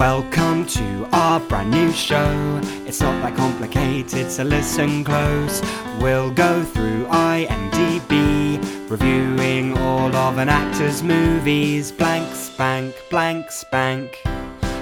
[0.00, 2.58] Welcome to our brand new show.
[2.86, 5.60] It's not that complicated, so listen close.
[6.00, 8.56] We'll go through IMDb,
[8.88, 11.92] reviewing all of an actor's movies.
[11.92, 14.16] Blank spank, blank spank,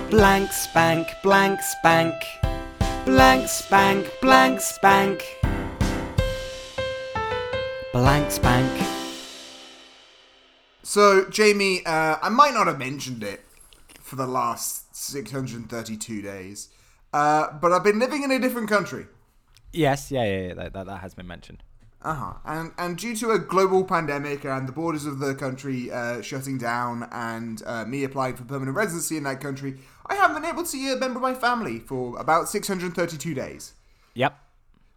[0.09, 2.15] blank spank, blank spank,
[3.05, 5.25] blank spank, blank spank,
[7.93, 8.87] blank spank.
[10.85, 13.45] So, Jamie, uh, I might not have mentioned it
[13.99, 16.69] for the last 632 days,
[17.13, 19.07] uh, but I've been living in a different country.
[19.73, 21.63] Yes, yeah, yeah, yeah that, that, that has been mentioned.
[22.01, 22.33] Uh huh.
[22.45, 26.57] And and due to a global pandemic and the borders of the country uh, shutting
[26.57, 30.63] down, and uh, me applying for permanent residency in that country, I haven't been able
[30.63, 33.75] to see a member of my family for about 632 days.
[34.15, 34.39] Yep.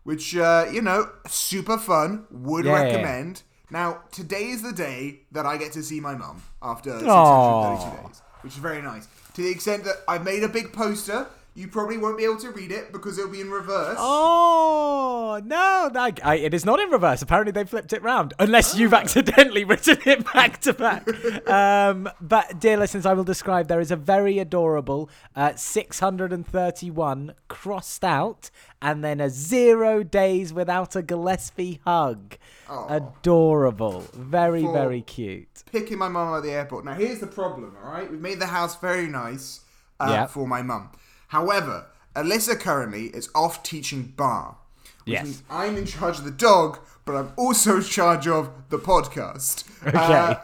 [0.04, 2.28] Which uh, you know, super fun.
[2.30, 2.86] Would Yeah, yeah, yeah.
[2.86, 3.44] recommend.
[3.72, 8.08] Now, today is the day that I get to see my mum after 632 Aw.
[8.08, 9.08] days, which is very nice.
[9.36, 11.28] To the extent that I've made a big poster.
[11.54, 13.98] You probably won't be able to read it because it'll be in reverse.
[14.00, 15.90] Oh no!
[16.24, 17.22] I, it is not in reverse.
[17.22, 18.34] Apparently, they flipped it round.
[18.40, 21.06] Unless you've accidentally written it back to back.
[21.52, 23.68] Um, but dear listeners, I will describe.
[23.68, 28.50] There is a very adorable uh, 631 crossed out,
[28.82, 32.38] and then a zero days without a Gillespie hug.
[32.70, 34.02] Adorable.
[34.14, 35.64] Very For- very cute.
[35.72, 36.86] picking my mum at the airport.
[36.86, 38.10] Now, here's the problem, all right?
[38.10, 39.62] We've made the house very nice
[40.00, 40.26] uh, Yeah.
[40.28, 40.90] for my mum.
[41.32, 44.58] However, Alyssa currently is off teaching bar.
[45.06, 45.24] Which Yes.
[45.24, 49.64] means I'm in charge of the dog, but I'm also in charge of the podcast.
[49.88, 49.98] Okay.
[49.98, 50.36] Uh,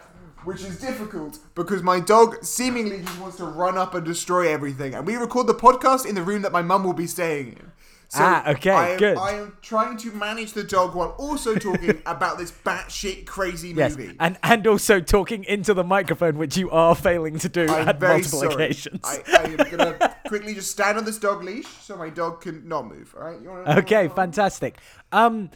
[0.45, 4.95] which is difficult because my dog seemingly just wants to run up and destroy everything.
[4.95, 7.71] And we record the podcast in the room that my mum will be staying in.
[8.09, 9.17] So Ah, okay, I am, good.
[9.17, 13.97] I am trying to manage the dog while also talking about this batshit crazy Yes,
[13.97, 14.15] movie.
[14.19, 17.99] and and also talking into the microphone, which you are failing to do I'm at
[18.01, 18.53] multiple sorry.
[18.53, 19.01] occasions.
[19.03, 22.65] I, I am gonna quickly just stand on this dog leash so my dog can
[22.67, 23.13] not move.
[23.17, 23.41] All right.
[23.41, 24.77] You wanna, Okay, fantastic.
[25.11, 25.49] Um,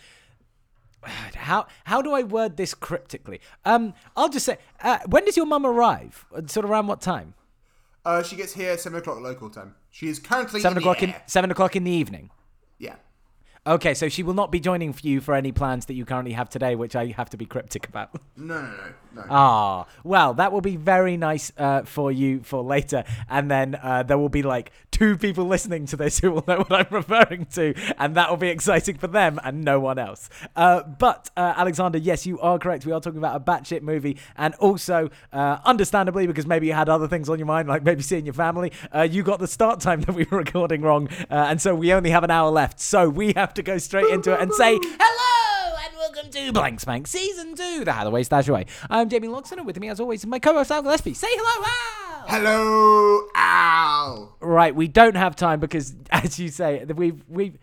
[1.36, 3.40] how how do I word this cryptically?
[3.66, 6.26] Um, I'll just say, uh, when does your mum arrive?
[6.36, 7.34] Uh, Sort of around what time?
[8.04, 9.76] Uh, she gets here at seven o'clock local time.
[9.90, 12.30] She is currently Seven in o'clock the in seven o'clock in the evening.
[12.82, 12.96] Yeah.
[13.68, 16.50] Okay, so she will not be joining you for any plans that you currently have
[16.50, 18.10] today, which I have to be cryptic about.
[18.36, 18.72] No, no,
[19.14, 19.28] no, no.
[19.30, 24.02] Ah, well, that will be very nice uh, for you for later, and then uh,
[24.02, 27.46] there will be like two people listening to this who will know what I'm referring
[27.54, 30.28] to, and that will be exciting for them and no one else.
[30.56, 32.88] Uh, but uh, Alexander, yes, you are correct.
[32.88, 36.90] We are talking about a batshit movie, and also, uh, understandably, because maybe you had
[36.90, 39.82] other things on your mind, like maybe seeing your family, uh, you got the start
[39.82, 42.80] time that we were recording wrong, uh, and so we only have an hour left.
[42.80, 46.80] So we have to go straight into it and say hello and welcome to Blank
[46.80, 48.66] Spank Season Two, the Hathaway Stash Away.
[48.90, 51.14] I'm Jamie Loxton, and with me, as always, is my co-host Al Gillespie.
[51.14, 52.28] Say hello, Al.
[52.28, 54.38] Hello, Al.
[54.40, 57.58] Right, we don't have time because, as you say, we've we've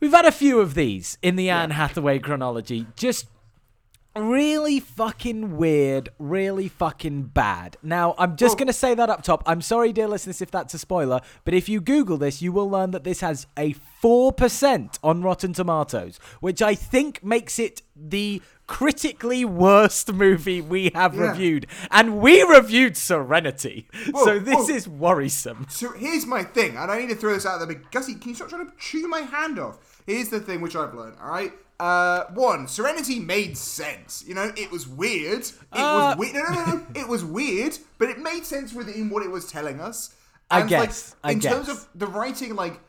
[0.00, 2.86] we've had a few of these in the Anne Hathaway chronology.
[2.94, 3.26] Just
[4.16, 7.76] really fucking weird, really fucking bad.
[7.82, 8.58] Now, I'm just Oh.
[8.58, 9.42] going to say that up top.
[9.46, 12.68] I'm sorry, dear listeners, if that's a spoiler, but if you Google this, you will
[12.70, 18.40] learn that this has a 4% on Rotten Tomatoes, which I think makes it the
[18.66, 21.30] critically worst movie we have Yeah.
[21.30, 21.66] reviewed.
[21.90, 23.88] And we reviewed Serenity.
[24.10, 24.74] Whoa, so this whoa.
[24.74, 25.66] is worrisome.
[25.68, 27.66] So here's my thing, and I need to throw this out there.
[27.66, 29.78] But Gussie, can you stop trying to chew my hand off?
[30.06, 31.16] Here's the thing which I've learned.
[31.22, 31.52] All right.
[31.80, 34.24] Uh, one, Serenity made sense.
[34.26, 35.40] You know, it was weird.
[35.42, 36.34] It Uh, was weird.
[36.34, 36.86] No, no, no, no.
[36.94, 40.14] it was weird, but it made sense within what it was telling us.
[40.50, 41.76] I And, guess, I Like, in terms guess.
[41.78, 42.80] of the writing, like.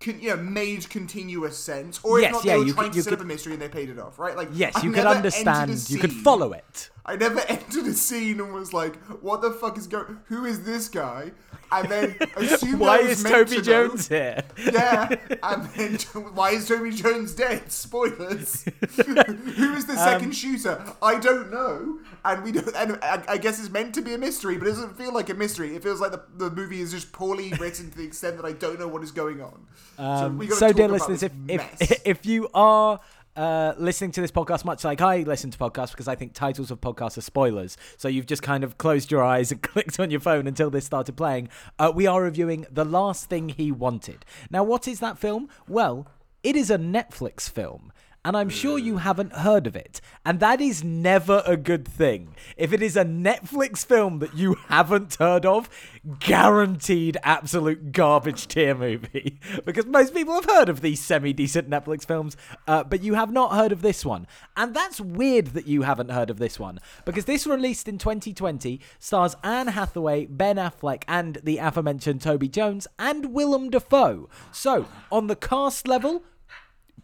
[0.00, 2.84] Con, you know, made continuous sense, or if Yes, not, yeah, they were you trying
[2.90, 4.36] could- to set could- up a mystery and they paid it off, right?
[4.36, 5.90] Like, Yes, I you could understand.
[5.90, 6.90] You could follow it.
[7.08, 10.20] I never entered a scene and was like, "What the fuck is going?
[10.26, 11.32] Who is this guy?"
[11.70, 14.16] And then assumed Why is Toby to Jones know.
[14.16, 14.42] here?
[14.72, 15.94] Yeah, and then
[16.34, 17.70] why is Toby Jones dead?
[17.70, 18.64] Spoilers.
[18.96, 20.82] Who is the Um, second shooter?
[21.02, 22.74] I don't know, and we don't.
[22.74, 25.28] And I, I guess it's meant to be a mystery, but it doesn't feel like
[25.28, 25.74] a mystery.
[25.76, 28.52] It feels like the, the movie is just poorly written to the extent that I
[28.52, 29.66] don't know what is going on.
[29.98, 33.00] Um, so, talk dear listeners, if, if if you are
[33.38, 36.72] uh, listening to this podcast much like I listen to podcasts because I think titles
[36.72, 40.10] of podcasts are spoilers, so you've just kind of closed your eyes and clicked on
[40.10, 41.48] your phone until this started playing.
[41.78, 44.24] Uh, we are reviewing The Last Thing He Wanted.
[44.50, 45.48] Now, what is that film?
[45.68, 46.08] Well,
[46.42, 47.92] it is a Netflix film.
[48.24, 50.00] And I'm sure you haven't heard of it.
[50.24, 52.34] And that is never a good thing.
[52.56, 55.70] If it is a Netflix film that you haven't heard of,
[56.18, 59.38] guaranteed absolute garbage tier movie.
[59.64, 62.36] because most people have heard of these semi decent Netflix films,
[62.66, 64.26] uh, but you have not heard of this one.
[64.56, 68.80] And that's weird that you haven't heard of this one, because this released in 2020
[68.98, 74.28] stars Anne Hathaway, Ben Affleck, and the aforementioned Toby Jones, and Willem Dafoe.
[74.52, 76.24] So, on the cast level,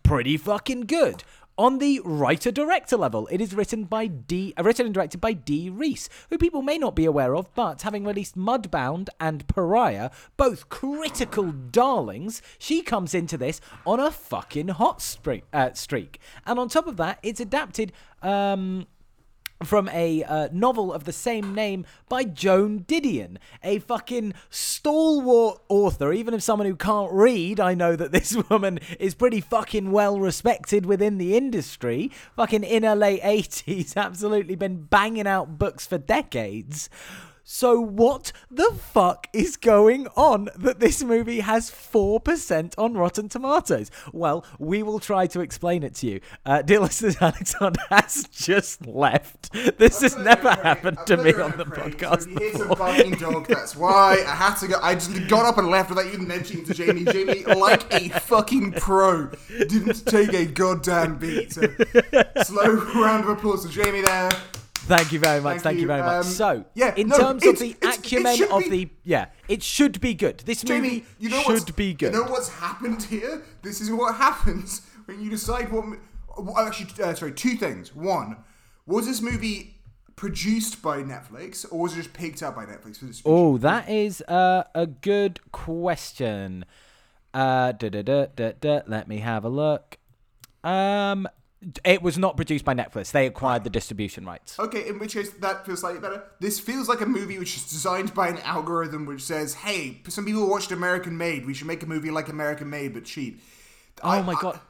[0.05, 1.25] pretty fucking good.
[1.57, 5.33] On the writer director level, it is written by D, uh, written and directed by
[5.33, 10.11] Dee Rees, who people may not be aware of, but having released Mudbound and Pariah,
[10.37, 15.45] both critical darlings, she comes into this on a fucking hot streak.
[15.53, 16.19] Uh, streak.
[16.45, 18.87] And on top of that, it's adapted um,
[19.65, 26.13] from a uh, novel of the same name by Joan Didion, a fucking stalwart author.
[26.13, 30.19] Even if someone who can't read, I know that this woman is pretty fucking well
[30.21, 32.11] respected within the industry.
[32.37, 36.89] Fucking in her late 80s, absolutely been banging out books for decades.
[37.47, 43.91] So what the fuck is going on that this movie has 4% on Rotten Tomatoes?
[44.15, 46.21] Well, we will try to explain it to you.
[46.47, 49.53] Uh, dear listeners, Alexander has just left.
[49.77, 53.77] This has never happened to me on the podcast So hear some barking dog, that's
[53.77, 54.79] why I had to go.
[54.81, 57.05] I just got up and left without even mentioning to Jamie.
[57.05, 61.53] Jamie, like a fucking pro, didn't take a goddamn beat.
[61.53, 61.63] So,
[62.43, 64.31] slow round of applause to Jamie there.
[64.87, 65.55] Thank you very much.
[65.55, 65.83] Thank Thank, you.
[65.83, 65.87] you.
[65.89, 66.25] very much.
[66.27, 70.01] Um, so, yeah, in no, terms of the acumen of be- the yeah, it should
[70.01, 70.39] be good.
[70.41, 72.13] This Jamie, movie you know should be good.
[72.13, 73.43] You know what's happened here?
[73.63, 75.87] This is what happens when you decide what.
[75.87, 75.99] mo-
[76.59, 77.95] Actually, uh, sorry, two things.
[77.95, 78.37] One,
[78.87, 79.77] was this movie
[80.17, 83.23] produced by Netflix or was it just picked up by Netflix for distribution?
[83.25, 86.65] Oh, that is uh, a good question.
[87.33, 88.81] Uh, da, da, da, da, da.
[88.87, 89.99] Let me have a look.
[90.63, 91.29] Um,
[91.85, 93.11] it was not produced by Netflix.
[93.13, 94.59] They acquired the distribution rights.
[94.59, 96.23] Okay, in which case that feels slightly better.
[96.41, 100.25] This feels like a movie which is designed by an algorithm which says, "Hey, some
[100.25, 101.47] people watched American Made.
[101.47, 103.41] We should make a movie like American Made but cheap."
[104.03, 104.61] Oh I- my I- god.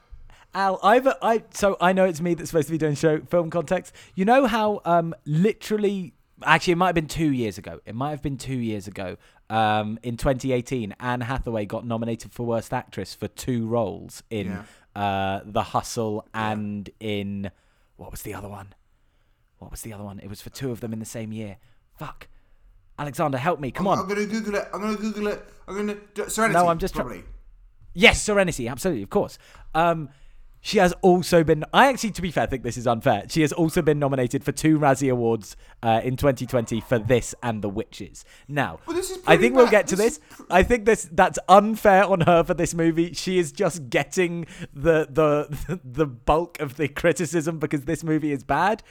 [0.56, 3.50] Al, I've I so I know it's me that's supposed to be doing show film
[3.50, 3.92] context.
[4.14, 6.14] You know how um literally
[6.44, 7.80] actually it might have been two years ago.
[7.86, 9.16] It might have been two years ago.
[9.50, 14.46] Um, in 2018, Anne Hathaway got nominated for Worst Actress for two roles in
[14.94, 17.50] uh The Hustle and in
[17.96, 18.74] what was the other one?
[19.58, 20.18] What was the other one?
[20.20, 21.56] It was for two of them in the same year.
[21.96, 22.28] Fuck.
[22.98, 23.70] Alexander, help me.
[23.70, 23.98] Come on.
[23.98, 24.68] I'm gonna Google it.
[24.72, 25.44] I'm gonna Google it.
[25.66, 25.96] I'm gonna
[26.30, 26.58] Serenity.
[26.58, 27.24] No, I'm just try- probably.
[27.96, 29.38] Yes, Serenity, absolutely, of course.
[29.74, 30.08] Um,
[30.66, 31.62] she has also been.
[31.74, 33.24] I actually, to be fair, think this is unfair.
[33.28, 37.60] She has also been nominated for two Razzie Awards uh, in 2020 for this and
[37.60, 38.24] The Witches.
[38.48, 38.96] Now, Well,
[39.26, 40.36] I think we'll get to This this.
[40.38, 43.12] pr- I think this that's unfair on her for this movie.
[43.12, 48.42] She is just getting the the the bulk of the criticism because this movie is
[48.42, 48.82] bad.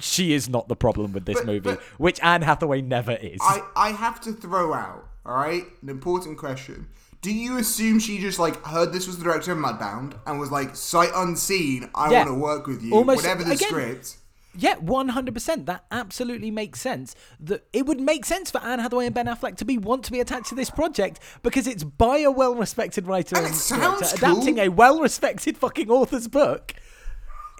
[0.00, 3.38] She is not the problem with this But- movie, but- which Anne Hathaway never is.
[3.42, 6.86] I, I have to throw out, all right, an important question.
[7.20, 10.50] Do you assume she just like heard this was the director of Mudbound and was
[10.52, 11.90] like sight unseen?
[11.94, 12.18] I Yeah.
[12.18, 12.94] want to work with you.
[12.94, 14.16] Almost- Whatever the again- script.
[14.56, 15.66] Yeah, one hundred percent.
[15.66, 17.14] That absolutely makes sense.
[17.38, 20.12] That it would make sense for Anne Hathaway and Ben Affleck to be want to
[20.12, 24.00] be attached to this project because it's by a well-respected writer And and, it sounds
[24.12, 26.74] director adapting a well-respected fucking author's book.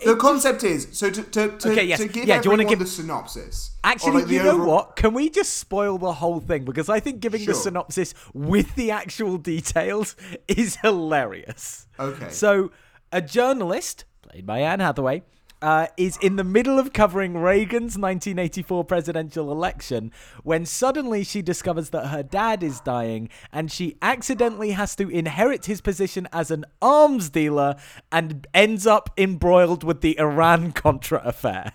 [0.05, 1.99] The concept is so to to, to, Okay, yes.
[2.01, 3.73] to give Yeah, do you wanna give- the synopsis.
[3.85, 4.97] Actually, like, you know overall- what?
[4.97, 6.65] Can we just spoil the whole thing?
[6.65, 10.15] Because I think giving the synopsis with the actual details
[10.49, 11.87] is hilarious.
[11.99, 12.31] Okay.
[12.31, 12.71] So,
[13.13, 15.23] a journalist, played by Anne Hathaway,
[15.63, 20.13] uh, is in the middle of covering Reagan's 1984 presidential election
[20.43, 25.67] when suddenly she discovers that her dad is dying and she accidentally has to inherit
[25.67, 27.77] his position as an arms dealer
[28.13, 31.73] and ends up embroiled with the Iran Contra affair.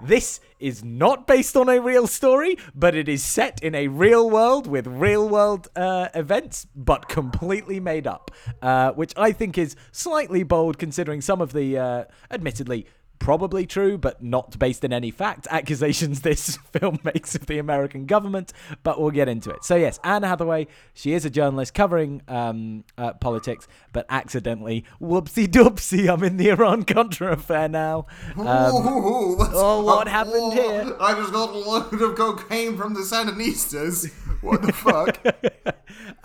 [0.00, 4.30] This is not based on a real story, but it is set in a real
[4.30, 8.30] world with real world uh, events, but completely made up,
[8.62, 12.86] uh, which I think is slightly bold considering some of the, uh, admittedly,
[13.18, 18.06] probably true, but not based in any fact, accusations this film makes of the American
[18.06, 19.64] government, but we'll get into it.
[19.64, 25.46] So, yes, Anne Hathaway, she is a journalist covering um, uh, politics, but accidentally, whoopsie
[25.46, 28.06] doopsie, I'm in the Iran Contra affair now.
[28.36, 30.96] Um, Ooh, oh, what happened here?
[31.00, 34.12] I just got a load of cocaine from the Sandinistas.
[34.42, 35.18] What the fuck?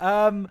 [0.00, 0.48] um.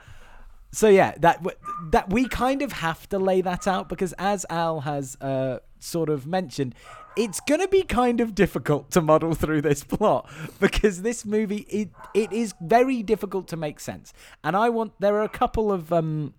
[0.71, 1.45] so yeah, that
[1.91, 6.09] that we kind of have to lay that out because as Al has uh, sort
[6.09, 6.75] of mentioned,
[7.15, 11.89] it's gonna be kind of difficult to muddle through this plot because this movie it
[12.13, 14.13] it is very difficult to make sense.
[14.43, 16.33] And I want there are a couple of um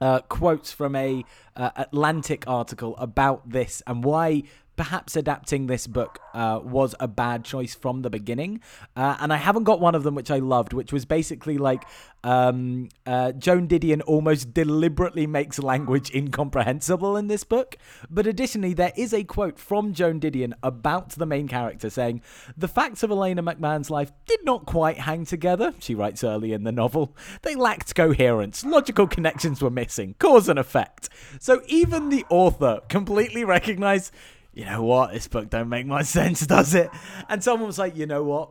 [0.00, 1.24] uh, quotes from a
[1.56, 4.42] uh, Atlantic article about this and why
[4.76, 8.60] perhaps adapting this book uh, was a bad choice from the beginning.
[8.94, 11.84] Uh, and I haven't got one of them which I loved, which was basically like
[12.22, 17.76] um, uh, Joan Didion almost deliberately makes language incomprehensible in this book.
[18.10, 22.22] But additionally, there is a quote from Joan Didion about the main character saying,
[22.56, 26.64] The facts of Elena McMahon's life did not quite hang together, she writes early in
[26.64, 27.16] the novel.
[27.42, 31.08] They lacked coherence, logical connections were missing, cause and effect.
[31.38, 34.12] So even the author completely recognized
[34.56, 36.90] you know what, this book don't make much sense, does it?
[37.28, 38.50] And someone was like, you know what,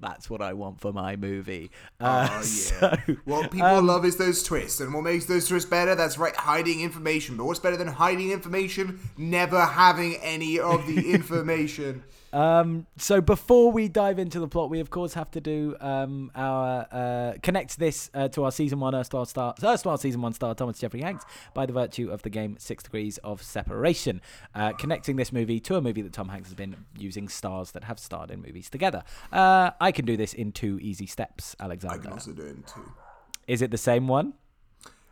[0.00, 1.70] that's what I want for my movie.
[2.00, 2.40] Uh, Oh yeah.
[2.42, 5.94] so, what people um, love is those twists, and what makes those twists better?
[5.94, 7.36] That's right, hiding information.
[7.36, 8.98] But what's better than hiding information?
[9.16, 12.02] Never having any of the information.
[12.34, 16.32] Um, so before we dive into the plot, we of course have to do um,
[16.34, 20.52] our uh, connect this uh, to our season one Erstwhile star, Erstwhile season one star
[20.52, 21.24] Thomas Jeffrey Hanks
[21.54, 24.20] by the virtue of the game Six Degrees of Separation,
[24.52, 27.84] uh, connecting this movie to a movie that Tom Hanks has been using stars that
[27.84, 29.04] have starred in movies together.
[29.32, 32.00] Uh, I can do this in two easy steps, Alexander.
[32.00, 32.92] I can also do it in two.
[33.46, 34.32] Is it the same one?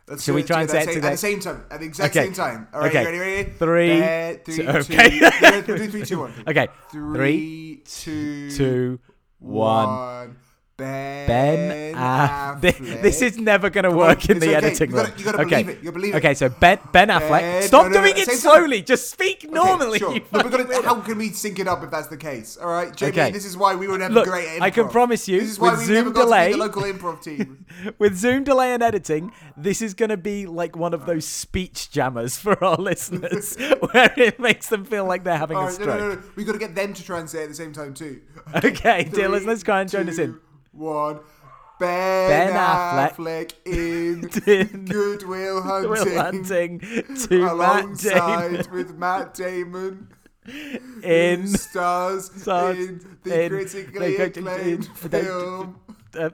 [0.07, 1.63] Let's Shall do we try and say it at the same time?
[1.71, 2.25] At the exact Okay.
[2.25, 2.67] same time.
[2.73, 3.05] All right, Okay.
[3.05, 3.49] ready, ready?
[3.51, 5.61] Three, Uh, three, two- two- okay.
[5.65, 6.33] do three, two, one.
[6.45, 8.99] Okay, Three, two, two,
[9.39, 9.87] one.
[9.87, 10.35] one.
[10.75, 13.01] Ben, Ben Affleck.
[13.03, 14.55] This is never going to on, work in the okay.
[14.55, 15.17] editing You gotta- room.
[15.19, 15.49] you gotta okay.
[15.63, 15.83] believe it.
[15.83, 16.17] You believe it.
[16.17, 17.41] Okay, so Ben Ben Affleck.
[17.41, 18.37] Ben- Stop no, no, doing no, it same time.
[18.37, 18.81] slowly.
[18.81, 19.99] Just speak Okay, normally.
[19.99, 20.09] sure.
[20.13, 22.57] we're fucking gonna, how can we sync it up if that's the case?
[22.57, 23.11] All right, Jamie.
[23.11, 23.29] Okay.
[23.31, 24.47] This is why we would have Look, great.
[24.47, 24.61] Improv.
[24.61, 26.59] I can promise you, This is why with we Zoom never got delay- to be
[26.59, 27.65] the local improv team.
[27.99, 31.89] With Zoom delay and editing, this is going to be like one of those speech
[31.91, 33.55] jammers for our listeners,
[33.91, 35.99] where it makes them feel like they're having All a right, stroke.
[35.99, 36.23] no, no, no.
[36.35, 38.21] We got to get them to try and say it at the same time too.
[38.55, 40.39] Okay, dear listeners, try and join us in.
[40.73, 41.19] One.
[41.79, 49.33] Ben, Ben Affleck Affleck, in, Good Will Hunting, Hunting to Matt alongside Damon with Matt
[49.33, 50.07] Damon,
[51.03, 55.79] in stars, stars in the in critically the acclaimed film
[56.17, 56.29] uh,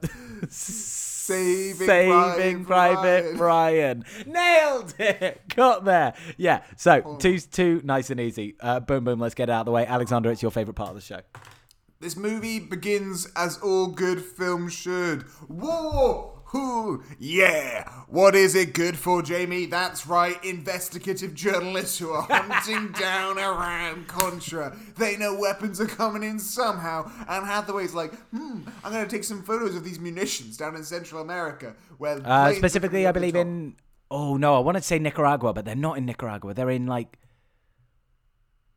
[0.50, 4.03] Saving, Saving Private Brian.
[4.25, 5.41] Nailed it.
[5.55, 6.13] Got there.
[6.38, 6.63] Yeah.
[6.75, 8.55] So two, two, nice and easy.
[8.60, 9.19] Uh, boom, boom.
[9.19, 9.86] Let's get it out of the way.
[9.86, 11.22] Alexander, it's your favorite part of the show.
[12.01, 15.25] This movie begins as all good films should.
[15.50, 16.36] War!
[16.46, 17.03] Who?
[17.20, 17.89] Yeah!
[18.08, 19.65] What is it good for, Jamie?
[19.65, 24.77] That's right, investigative journalists who are hunting down Iran Contra.
[24.98, 29.44] They know weapons are coming in somehow, and Hathaway's like, hmm, I'm gonna take some
[29.44, 31.75] photos of these munitions down in Central America.
[31.98, 33.75] Where Uh, specifically, I believe in.
[34.10, 36.53] Oh no, I wanted to say Nicaragua, but they're not in Nicaragua.
[36.53, 37.20] They're in like.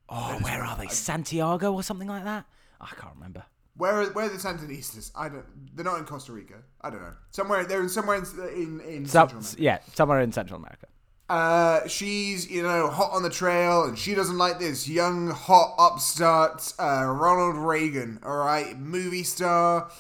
[0.09, 0.89] Oh, where are they?
[0.89, 2.47] Santiago or something like that?
[2.83, 3.45] I can't remember.
[3.77, 5.11] Where are, where are the Sandinistas?
[5.15, 5.47] I don't.
[5.75, 6.57] They're not in Costa Rica.
[6.83, 7.15] I don't know.
[7.31, 8.25] Somewhere they're in somewhere in
[8.55, 9.63] in, in So, Central America.
[9.63, 10.87] yeah, somewhere in Central America.
[11.31, 15.75] Uh, she's you know hot on the trail, and she doesn't like this young hot
[15.79, 18.19] upstart uh, Ronald Reagan.
[18.23, 19.91] All right, movie star.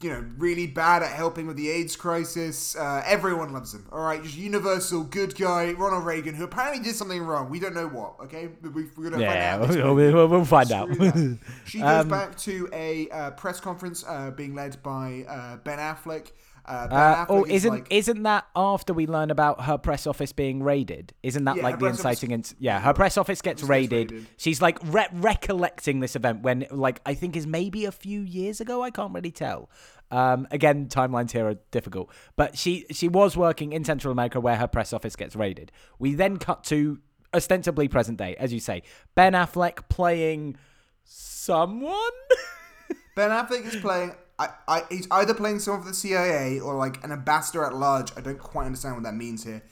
[0.00, 2.74] You know, really bad at helping with the AIDS crisis.
[2.74, 3.86] Uh, everyone loves him.
[3.92, 7.50] All right, just universal good guy, Ronald Reagan, who apparently did something wrong.
[7.50, 8.14] We don't know what.
[8.24, 9.68] Okay, we, we're gonna Yeah, find out.
[9.68, 10.88] this we'll, we'll, we'll find out.
[11.66, 15.78] She goes Um, back to a uh, press conference uh, being led by uh, Ben
[15.78, 16.32] Affleck.
[16.68, 20.32] Uh, Uh, oh, is isn't like, isn't that after we learn about her press office
[20.32, 21.12] being raided?
[21.22, 22.30] Isn't that Yeah, like the office- inciting?
[22.32, 24.10] Ins- yeah, her press office gets gets raided.
[24.12, 24.26] raided.
[24.36, 28.60] She's like re- recollecting this event when, like, I think is maybe a few years
[28.60, 28.82] ago.
[28.82, 29.70] I can't really tell.
[30.10, 34.56] Um, again, timelines here are difficult, but she she was working in Central America where
[34.56, 35.70] her press office gets raided.
[35.98, 36.98] We then cut to
[37.34, 38.82] ostensibly present day, as you say,
[39.14, 40.56] Ben Affleck playing
[41.04, 41.94] someone.
[43.16, 44.12] Ben Affleck is playing.
[44.38, 48.12] I, I, he's either playing someone for the CIA or like an ambassador at large.
[48.16, 49.62] I don't quite understand what that means here.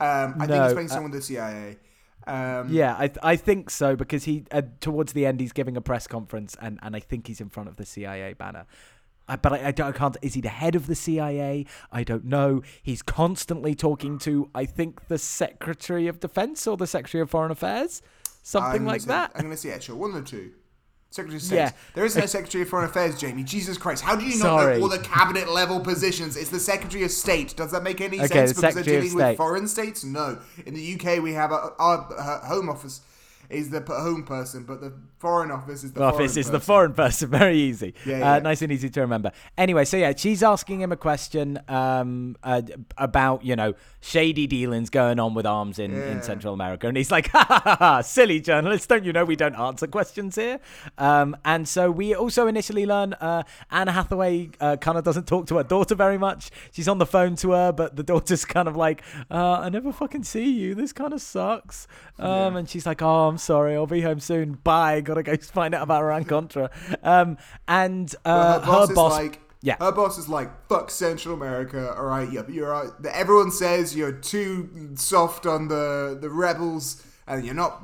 [0.00, 1.78] Um, I think he's playing uh, someone with the CIA.
[2.26, 5.76] Um, Yeah, I th- I think so because he uh, towards the end he's giving
[5.76, 8.66] a press conference and, and I think he's in front of the CIA banner.
[9.28, 10.16] I, but I, I, don't, I can't.
[10.22, 11.66] Is he the head of the CIA?
[11.90, 12.62] I don't know.
[12.82, 17.50] He's constantly talking to I think the Secretary of Defense or the Secretary of Foreign
[17.50, 18.02] Affairs,
[18.42, 19.32] something I'm like say- that.
[19.34, 20.52] I'm going to say, yeah, sure, one or two.
[21.10, 21.56] Secretary of State.
[21.56, 21.70] Yeah.
[21.94, 23.42] There is no Secretary of Foreign Affairs, Jamie.
[23.44, 24.02] Jesus Christ.
[24.02, 24.76] How do you not Sorry.
[24.76, 26.36] know all the cabinet level positions?
[26.36, 27.56] It's the Secretary of State.
[27.56, 28.50] Does that make any Okay, sense?
[28.52, 29.28] the because Secretary they're of dealing State.
[29.30, 30.04] with foreign states?
[30.04, 30.38] No.
[30.66, 33.00] In the UK, we have a, our, uh, Home Office.
[33.50, 36.52] Is the home person, but the foreign office is the The foreign office is the
[36.52, 36.66] person.
[36.66, 37.30] foreign person.
[37.42, 37.94] Very easy.
[38.04, 39.32] Yeah, Uh, nice and easy to remember.
[39.56, 42.62] Anyway, so yeah, she's asking him a question um, uh,
[42.98, 46.86] about, you know, shady dealings going on with arms in, in Central America.
[46.86, 48.86] And he's like, ha ha ha ha, silly journalists.
[48.86, 50.60] Don't you know we don't answer questions here?
[50.98, 55.46] Um, and so we also initially learn uh, Anne Hathaway uh, kind of doesn't talk
[55.48, 56.50] to her daughter very much.
[56.72, 59.92] She's on the phone to her, but the daughter's kind of like, uh, I never
[59.92, 60.74] fucking see you.
[60.74, 61.88] This kind of sucks.
[62.18, 63.74] Um, And she's like, oh, I'm sorry.
[63.74, 64.52] I'll be home soon.
[64.52, 65.00] Bye.
[65.00, 66.70] Gotta go find out about Iran Contra.
[67.02, 67.38] Um,
[67.68, 69.12] and uh, her boss, her boss.
[69.12, 69.76] is like, yeah.
[69.80, 71.94] her boss is like, fuck Central America.
[71.96, 72.70] All right, yeah, you're.
[72.70, 72.90] right.
[73.10, 77.82] everyone says you're too soft on the the rebels, and you're not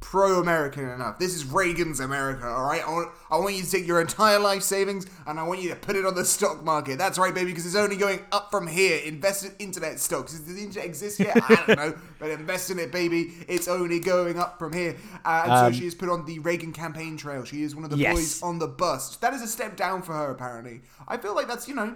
[0.00, 1.18] pro-American enough.
[1.18, 2.46] This is Reagan's America.
[2.46, 5.42] All right, I want, I want you to take your entire life savings and I
[5.42, 6.98] want you to put it on the stock market.
[6.98, 8.98] That's right, baby, because it's only going up from here.
[9.04, 10.32] Invest in internet stocks.
[10.32, 11.36] Does the internet exist yet?
[11.36, 13.34] I don't know, but invest in it, baby.
[13.46, 14.96] It's only going up from here.
[15.24, 17.44] Uh, and Um, so she is put on the Reagan campaign trail.
[17.44, 18.14] She is one of the Yes.
[18.14, 19.16] boys on the bus.
[19.18, 20.80] That is a step down for her, apparently.
[21.06, 21.94] I feel like that's you know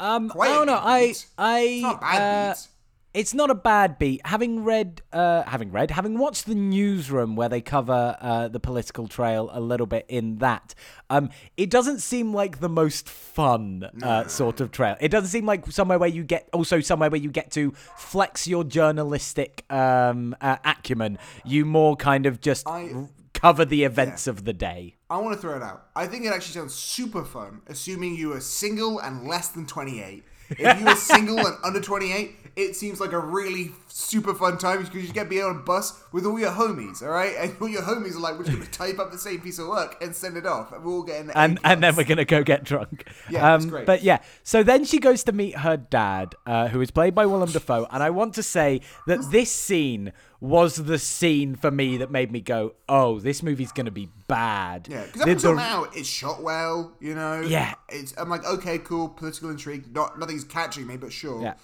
[0.00, 0.80] Um, I don't know.
[0.82, 1.14] I.
[1.36, 2.68] I, it's not bad uh, beat.
[3.12, 4.20] It's not a bad beat.
[4.24, 9.08] Having read, uh, having read, having watched the newsroom where they cover uh, the political
[9.08, 10.76] trail a little bit in that,
[11.10, 14.96] um, it doesn't seem like the most fun uh, sort of trail.
[15.00, 18.46] It doesn't seem like somewhere where you get also somewhere where you get to flex
[18.46, 21.18] your journalistic um, uh, acumen.
[21.44, 24.94] You more kind of just I- r- cover the events of the day.
[25.08, 25.88] I want to throw it out.
[25.96, 30.22] I think it actually sounds super fun, assuming you are single and less than 28.
[30.50, 34.82] If you are single and under 28, it seems like a really super fun time
[34.82, 37.34] because you get to be on a bus with all your homies, all right?
[37.38, 39.58] And all your homies are like, we're just going to type up the same piece
[39.58, 40.72] of work and send it off.
[40.72, 43.08] And we're all getting and A and then we're gonna go get drunk.
[43.28, 43.86] Yeah, um, great.
[43.86, 47.26] But yeah, so then she goes to meet her dad, uh, who is played by
[47.26, 51.98] Willem Dafoe, and I want to say that this scene was the scene for me
[51.98, 55.50] that made me go, "Oh, this movie's gonna be bad." Yeah, because The- up until
[55.54, 57.40] the- now, it's shot well, you know.
[57.42, 57.74] Yeah.
[57.90, 59.94] it's I'm like, okay, cool, political intrigue.
[59.94, 61.42] Not nothing's catching me, but sure.
[61.42, 61.54] Yeah.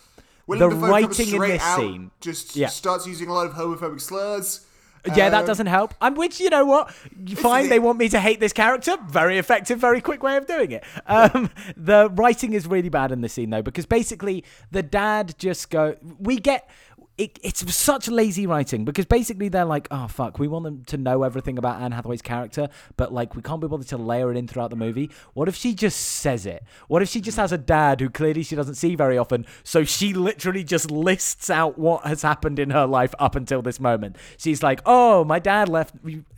[0.46, 2.68] Willem The comes writing in this out, scene- just Yeah.
[2.68, 4.60] starts using a lot of homophobic slurs.
[5.14, 5.94] Yeah, that Um, doesn't help.
[6.00, 6.90] I'm which, you know what?
[7.36, 8.96] Fine, the- they want me to hate this character.
[9.08, 10.82] Very effective, very quick way of doing it.
[11.06, 14.42] Um, the writing is really bad in this scene, though, because basically
[14.72, 15.94] the dad just go.
[16.18, 16.68] We get.
[17.18, 20.98] It, it's such lazy writing because basically they're like, oh fuck, we want them to
[20.98, 22.68] know everything about Anne Hathaway's character,
[22.98, 25.10] but like we can't be bothered to layer it in throughout the movie.
[25.32, 26.62] What if she just says it?
[26.88, 29.82] What if she just has a dad who clearly she doesn't see very often, so
[29.82, 34.16] she literally just lists out what has happened in her life up until this moment.
[34.36, 35.94] She's like, oh, my dad left.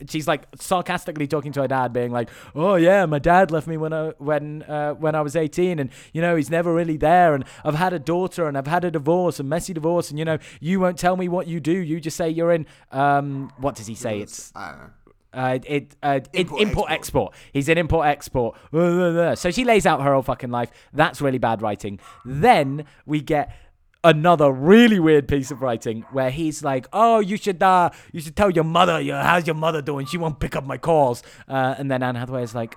[0.07, 3.75] She's like sarcastically talking to her dad, being like, oh yeah, my dad left me
[3.75, 7.35] when I when uh, when I was 18, and you know he's never really there,
[7.35, 10.23] and I've had a daughter, and I've had a divorce, a messy divorce, and you
[10.23, 10.37] know
[10.77, 11.71] won't tell me what you do.
[11.71, 12.65] You just say you're in.
[12.91, 14.19] Um, what does he say?
[14.19, 14.89] It's I don't know.
[15.33, 17.35] uh, it uh, Import, import, import export.
[17.53, 18.57] He's in import export.
[18.73, 20.71] So she lays out her whole fucking life.
[20.93, 21.99] That's really bad writing.
[22.25, 23.55] Then we get
[24.03, 28.35] another really weird piece of writing where he's like, "Oh, you should uh, you should
[28.35, 29.01] tell your mother.
[29.03, 30.05] How's your mother doing?
[30.05, 32.75] She won't pick up my calls." Uh, and then Anne Hathaway is like,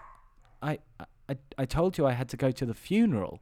[0.60, 0.78] I,
[1.28, 3.40] "I I told you I had to go to the funeral."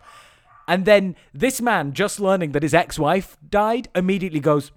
[0.70, 4.70] And then this man, just learning that his ex-wife died, immediately goes.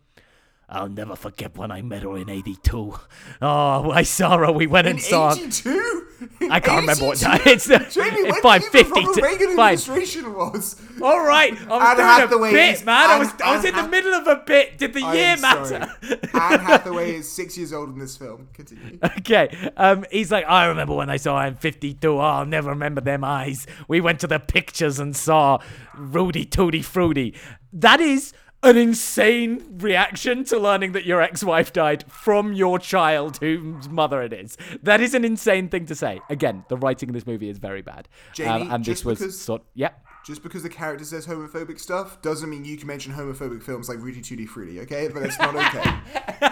[0.73, 2.95] I'll never forget when I met her in '82.
[3.41, 4.51] Oh, I saw her.
[4.51, 5.33] We went In and saw.
[5.33, 6.07] 82?
[6.49, 7.25] I can't remember what 82?
[7.25, 7.41] time.
[7.45, 10.81] It's, uh, Jamie, it's when fine, do you think 50 the Reagan administration was?
[11.01, 13.09] All right, I was doing a bit, man.
[13.09, 14.77] I Anne- was, I was in the middle of a bit.
[14.77, 15.93] Did the I year matter?
[16.33, 18.47] Anne Hathaway is six years old in this film.
[18.53, 18.99] Continue.
[19.19, 19.71] Okay.
[19.77, 22.07] Um, he's like, I remember when I saw her in 52.
[22.13, 23.67] Oh, I'll never remember them eyes.
[23.87, 25.59] We went to the pictures and saw
[25.95, 27.35] Rudy Tooty Fruity.
[27.71, 28.33] That is
[28.63, 34.33] an insane reaction to learning that your ex-wife died from your child whose mother it
[34.33, 34.57] is.
[34.81, 36.21] That is an insane thing to say.
[36.29, 38.07] Again, the writing in this movie is very bad.
[38.33, 39.99] Jamie, um, and this was because- sort yep.
[40.25, 43.99] Just because the character says homophobic stuff doesn't mean you can mention homophobic films like
[43.99, 45.09] Rudy Tooty Fruity, okay?
[45.09, 45.99] But it's not okay.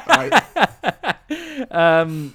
[1.29, 1.71] right.
[1.71, 2.33] Um,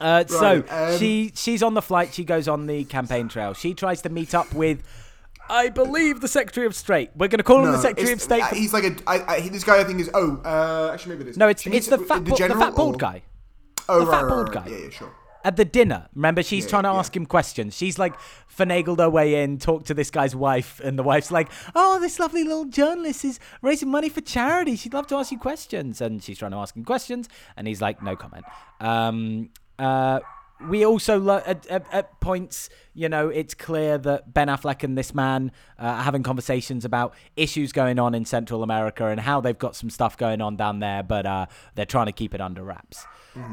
[0.00, 2.14] uh, so um, she she's on the flight.
[2.14, 3.52] She goes on the campaign trail.
[3.52, 4.82] She tries to meet up with,
[5.50, 7.10] I believe, the Secretary of State.
[7.16, 8.44] We're going to call him the Secretary of State.
[8.52, 8.94] He's like a.
[9.06, 10.10] I, I, this guy I think is.
[10.14, 11.36] Oh, uh, actually maybe it is.
[11.36, 13.22] no, it's it's the fat, the, ba- the general fat bald or- guy
[13.88, 14.70] Oh, the right, fat right, bald right, guy.
[14.70, 15.12] Yeah, yeah, sure.
[15.44, 16.08] at the dinner.
[16.14, 16.98] Remember, she's Yeah, trying to yeah.
[16.98, 17.74] ask him questions.
[17.76, 18.14] She's like
[18.56, 22.18] finagled her way in, talked to this guy's wife, and the wife's like, "Oh, this
[22.20, 24.76] lovely little journalist is raising money for charity.
[24.76, 27.80] She'd love to ask you questions." And she's trying to ask him questions, and he's
[27.82, 28.44] like, "No comment."
[28.80, 30.20] Um, uh,
[30.68, 34.96] we also lo- at, at, at points, you know, it's clear that Ben Affleck and
[34.98, 39.40] this man uh, are having conversations about issues going on in Central America and how
[39.40, 42.40] they've got some stuff going on down there, but uh, they're trying to keep it
[42.40, 43.04] under wraps.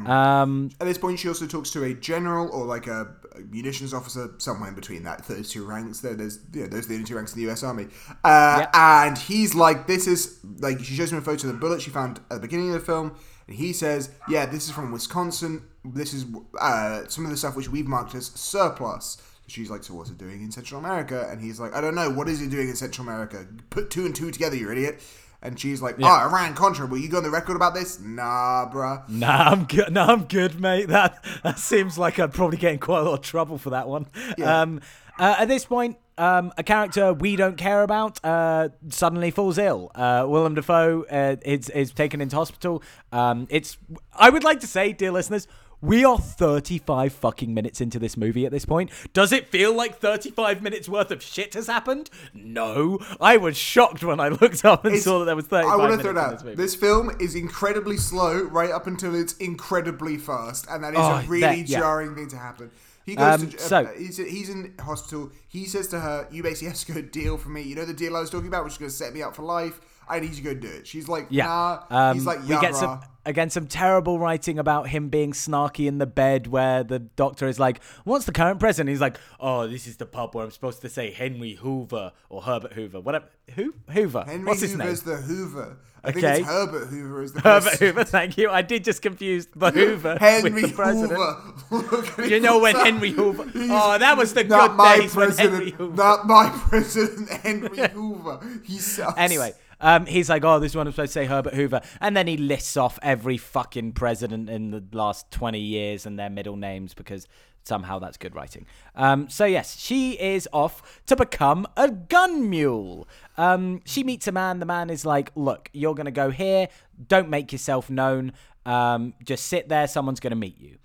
[0.06, 3.94] Um, At this point, she also talks to a general or like a, a munitions
[3.94, 6.00] officer somewhere in between that those two ranks.
[6.00, 7.62] There, there's you know, those are the only two ranks in the U.S.
[7.62, 7.86] Army,
[8.24, 8.70] uh, Yep.
[8.74, 11.90] and he's like, "This is like." She shows him a photo of the bullet she
[11.90, 13.14] found at the beginning of the film,
[13.48, 15.62] and he says, "Yeah, this is from Wisconsin.
[15.84, 16.26] This is
[16.60, 20.18] uh, some of the stuff which we've marked as surplus." She's like, "So what's it
[20.18, 22.10] doing in Central America?" And he's like, "I don't know.
[22.10, 23.46] What is it doing in Central America?
[23.70, 25.00] Put two and two together, you idiot."
[25.40, 26.86] And she's like, "Oh, Iran Contra.
[26.86, 29.08] Will you go on the record about this?" Nah, bruh.
[29.08, 29.92] Nah, I'm good.
[29.92, 30.88] Nah, I'm good, mate.
[30.88, 34.06] That that seems like I'm probably getting quite a lot of trouble for that one.
[34.36, 34.60] Yeah.
[34.60, 34.82] Um,
[35.18, 39.90] uh, at this point, um, a character we don't care about uh, suddenly falls ill.
[39.94, 42.82] Uh, Willem Dafoe uh, is is taken into hospital.
[43.12, 43.76] Um, it's.
[44.12, 45.46] I would like to say, dear listeners.
[45.80, 48.90] We are 35 fucking minutes into this movie at this point.
[49.12, 52.10] Does it feel like 35 minutes worth of shit has happened?
[52.34, 52.98] No.
[53.20, 55.76] I was shocked when I looked up and It's- saw that there was 35 I
[55.76, 56.56] want to minutes throw it this movie.
[56.56, 61.14] This film is incredibly slow right up until it's incredibly fast, and that is Oh,
[61.14, 61.78] a really that- yeah.
[61.78, 62.72] jarring thing to happen.
[63.08, 65.30] He goes Um, to so- uh, he's, he's in hospital.
[65.48, 67.62] He says to her, "You basically have to go deal for me.
[67.62, 69.34] You know the deal I was talking about, which is going to set me up
[69.34, 69.80] for life.
[70.10, 71.46] I need you to go do it." She's like, Yeah.
[71.46, 75.32] "Nah." Um, he's like, "Yeah." we get some again some terrible writing about him being
[75.32, 79.18] snarky in the bed where the doctor is like, "What's the current president?" He's like,
[79.40, 83.00] "Oh, this is the pub where I'm supposed to say Henry Hoover or Herbert Hoover,
[83.00, 83.26] whatever.
[83.54, 84.24] Who Hoover?
[84.26, 85.16] Henry What's his Hoover's name?
[85.16, 85.78] the Hoover.
[86.04, 86.38] I think Okay.
[86.40, 87.96] it's Herbert Hoover is the Herbert president.
[87.96, 88.04] Hoover.
[88.10, 88.50] Thank you.
[88.50, 91.18] I did just confuse the Hoover Henry with the president.
[91.70, 92.26] Hoover.
[92.26, 93.50] You know when Henry Hoover?
[93.54, 95.96] Oh, that was the not good my days when president, Henry Hoover.
[95.96, 98.40] Not my president, Henry Hoover.
[98.64, 99.18] He sucks.
[99.18, 101.80] Anyway, um, he's like, oh, this one I'm supposed to say Herbert Hoover.
[102.00, 106.30] And then he lists off every fucking president in the last 20 years and their
[106.30, 107.26] middle names because
[107.68, 108.66] somehow that's good writing.
[108.96, 113.06] Um, so, yes, she is off to become a gun mule.
[113.36, 114.58] Um, she meets a man.
[114.58, 116.68] The man is like, look, you're going to go here.
[117.06, 118.32] Don't make yourself known.
[118.66, 119.86] Um, just sit there.
[119.86, 120.78] Someone's going to meet you.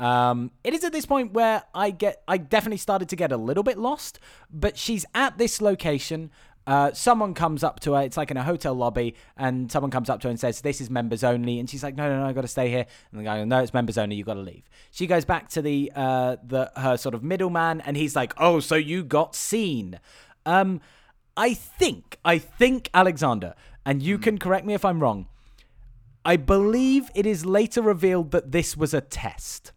[0.00, 3.36] Um, it is at this point where I get, I definitely started to get a
[3.36, 6.30] little bit lost, but she's at this location.
[6.68, 8.02] Uh, someone comes up to her.
[8.02, 10.82] It's like in a hotel lobby, and someone comes up to her and says, "This
[10.82, 13.20] is members only." And she's like, "No, no, no, I got to stay here." And
[13.20, 14.16] the guy, goes, "No, it's members only.
[14.16, 17.80] You got to leave." She goes back to the uh, the her sort of middleman,
[17.80, 19.98] and he's like, "Oh, so you got seen?"
[20.44, 20.82] Um,
[21.38, 23.54] I think, I think Alexander,
[23.86, 25.26] and you can correct me if I'm wrong.
[26.22, 29.72] I believe it is later revealed that this was a test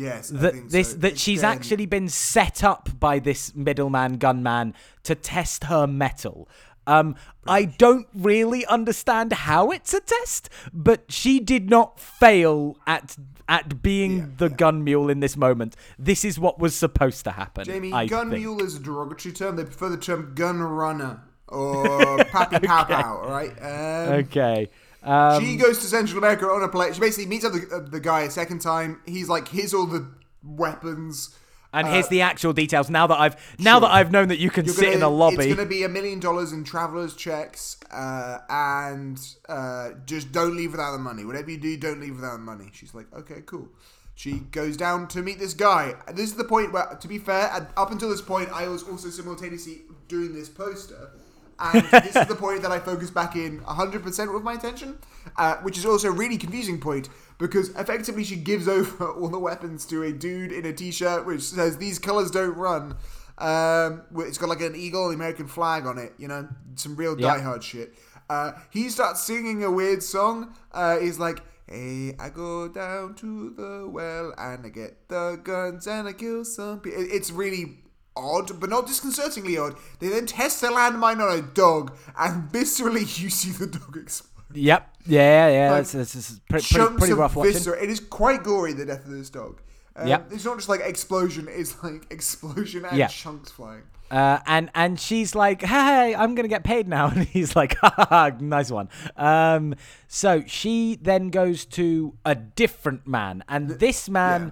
[0.00, 0.96] yes, I that this so.
[0.98, 6.48] that she's Again, actually been set up by this middleman gunman to test her mettle.
[6.86, 7.14] Um,
[7.46, 13.16] I don't really understand how it's a test, but she did not fail at
[13.48, 15.76] at being the gun mule in this moment.
[15.98, 17.64] This is what was supposed to happen.
[17.64, 18.42] Jamie, I gun think.
[18.42, 19.56] mule is a derogatory term.
[19.56, 23.20] They prefer the term gun runner or pappy pow.
[23.22, 23.50] All right.
[23.60, 24.68] Um, Okay.
[25.02, 26.92] Um, she goes to Central America on a plane.
[26.92, 29.00] She basically meets up the, uh, the guy a second time.
[29.06, 30.06] He's like, here's all the
[30.42, 31.34] weapons.
[31.72, 32.90] and uh, here's the actual details.
[32.90, 33.80] Now that I've now sure.
[33.82, 35.36] that I've known that you can You're sit gonna- in a lobby.
[35.36, 40.56] It's going to be a million dollars in travelers' checks, uh, and uh, just don't
[40.56, 41.24] leave without the money.
[41.24, 42.70] Whatever you do, don't leave without the money.
[42.72, 43.68] She's like, okay, cool.
[44.14, 45.94] She goes down to meet this guy.
[46.12, 49.08] This is the point where, to be fair, up until this point, I was also
[49.08, 51.12] simultaneously doing this poster.
[51.60, 54.98] And this is the point that I focus back in 100% with my attention,
[55.36, 59.38] uh, which is also a really confusing point because effectively she gives over all the
[59.38, 62.96] weapons to a dude in a t shirt which says, These colors don't run.
[63.38, 66.12] Um, it's got like an eagle, the American flag on it.
[66.18, 67.36] You know, some real Yeah.
[67.36, 67.94] Die Hard shit.
[68.28, 70.54] Uh, he starts singing a weird song.
[70.72, 75.86] Uh, he's like, "Hey, I go down to the well and I get the guns
[75.86, 77.78] and I kill some people." It's really
[78.20, 79.76] odd, but not disconcertingly odd.
[79.98, 84.30] They then test a landmine on a dog, and viscerally you see the dog explode.
[84.54, 84.96] Yep.
[85.06, 85.48] Yeah.
[85.48, 85.70] Yeah.
[85.70, 87.52] Like, That's, that's, that's pretty, pretty, pretty of rough watching.
[87.52, 87.80] viscera.
[87.82, 88.72] It is quite gory.
[88.72, 89.60] The death of this dog.
[89.96, 90.32] Um, Yep.
[90.32, 91.46] It's not just like explosion.
[91.48, 93.06] It's like explosion and Yeah.
[93.08, 93.82] chunks flying.
[94.10, 98.32] Uh, and and she's like, "Hey, I'm gonna get paid now," and he's like, "Ha
[98.40, 99.76] nice one." Um,
[100.08, 104.50] so she then goes to a different man, and this man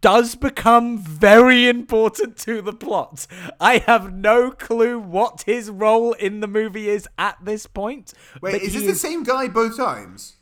[0.00, 3.26] does become very important to the plot.
[3.60, 8.12] I have no clue what his role in the movie is at this point.
[8.40, 10.36] Wait, is this the same guy both times?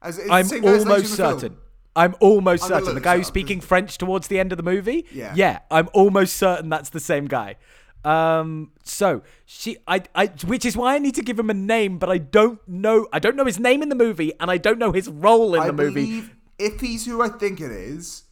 [0.00, 1.56] As, is I'm same guy as later almost certain.
[1.96, 2.94] I'm almost I'm certain.
[2.94, 5.06] The guy who's up, speaking 'cause- French towards the end of the movie.
[5.12, 5.32] Yeah.
[5.34, 7.56] Yeah, I'm almost certain that's the same guy.
[8.04, 11.98] Um, so she, I, I, which is why I need to give him a name,
[11.98, 13.08] but I don't know.
[13.12, 15.62] I don't know his name in the movie, and I don't know his role in
[15.62, 16.22] I the movie.
[16.60, 18.22] if he's who I think it is,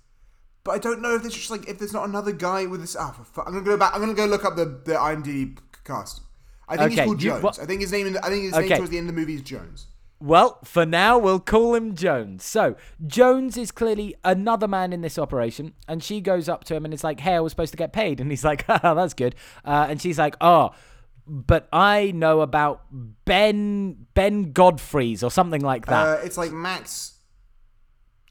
[0.66, 2.94] But I don't know if there's just like if there's not another guy with this.
[3.33, 3.46] For.
[3.46, 3.92] I'm gonna go back.
[3.94, 6.20] I'm gonna go look up the the IMDb cast.
[6.68, 7.42] I think Okay, he's called you- Jones.
[7.44, 8.18] what- I think his name.
[8.22, 9.87] I think his name towards the end of the movie is Jones.
[10.18, 12.42] Well, for now, we'll call him Jones.
[12.42, 12.74] So,
[13.07, 16.94] Jones is clearly another man in this operation, and she goes up to him and
[16.94, 18.18] is like, Hey, I was supposed to get paid.
[18.18, 19.35] And he's like, Haha, that's good.
[19.64, 20.70] Uh, and she's like, Oh,
[21.26, 22.83] but I know about
[23.26, 26.07] Ben Ben Godfrey's or something like that.
[26.20, 27.12] Uh, it's like Max.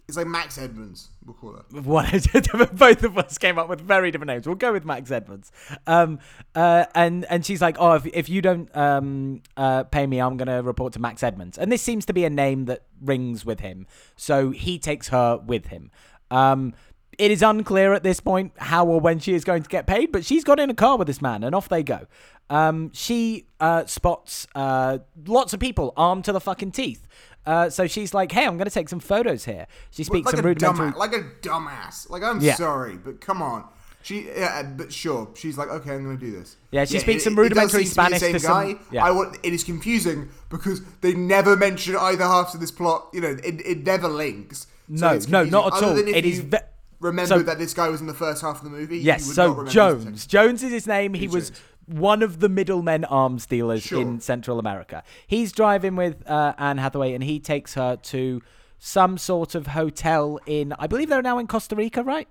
[0.07, 1.09] It's like Max Edmonds.
[1.25, 2.13] We'll call what
[2.75, 4.45] both of us came up with very different names.
[4.45, 5.51] We'll go with Max Edmonds.
[5.87, 6.19] Um,
[6.53, 10.37] uh, and and she's like, oh, if, if you don't um, uh, pay me, I'm
[10.37, 11.57] gonna report to Max Edmonds.
[11.57, 15.37] And this seems to be a name that rings with him, so he takes her
[15.37, 15.89] with him.
[16.29, 16.73] Um,
[17.17, 20.11] it is unclear at this point how or when she is going to get paid,
[20.11, 22.05] but she's got in a car with this man, and off they go.
[22.49, 27.07] Um, she uh, spots uh, lots of people armed to the fucking teeth.
[27.45, 30.35] Uh, so she's like, "Hey, I'm going to take some photos here." She speaks like
[30.37, 30.91] some rudimentary.
[30.91, 30.95] dumbass.
[30.95, 32.09] Like a dumbass.
[32.09, 32.55] Like I'm Yeah.
[32.55, 33.65] sorry, but come on.
[34.01, 35.29] She, yeah, but sure.
[35.33, 36.57] She's like, okay, I'm going to do this.
[36.69, 38.79] Yeah, she speaks it- some it rudimentary to the Spanish same to some- guy.
[38.91, 39.03] yeah.
[39.03, 39.37] I want.
[39.41, 43.07] It is confusing because they never mention either half of this plot.
[43.13, 44.67] You know, it, it never links.
[44.95, 45.97] So No, no, not at all.
[45.97, 46.57] It is ve-
[46.99, 48.99] remember so- that this guy was in the first half of the movie.
[48.99, 50.27] Yes, you would not so Jones.
[50.27, 51.15] Jones is his name.
[51.15, 51.51] He It's was.
[51.87, 54.01] One of the middlemen arms dealers Sure.
[54.01, 55.03] in Central America.
[55.27, 58.41] He's driving with uh, Anne Hathaway, and he takes her to
[58.79, 60.73] some sort of hotel in.
[60.79, 62.27] I believe they're now in Costa Rica, right?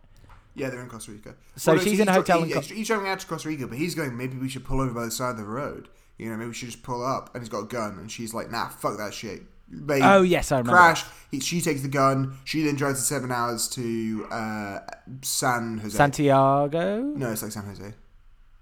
[0.56, 1.34] Yeah, they're in Costa Rica.
[1.56, 3.66] So no, she's in a hotel in He, Co- he's driving out to Costa Rica,
[3.66, 4.16] but he's going.
[4.16, 5.88] Maybe we should pull over by the side of the road.
[6.16, 7.34] You know, maybe we should just pull up.
[7.34, 10.52] And he's got a gun, and she's like, "Nah, fuck that shit." They Oh, yes,
[10.52, 11.04] I remember Crash.
[11.32, 12.36] He, she takes the gun.
[12.44, 14.78] She then drives the seven hours to uh,
[15.22, 15.96] San Jose.
[15.96, 17.94] Santiago, no, it's like San Jose.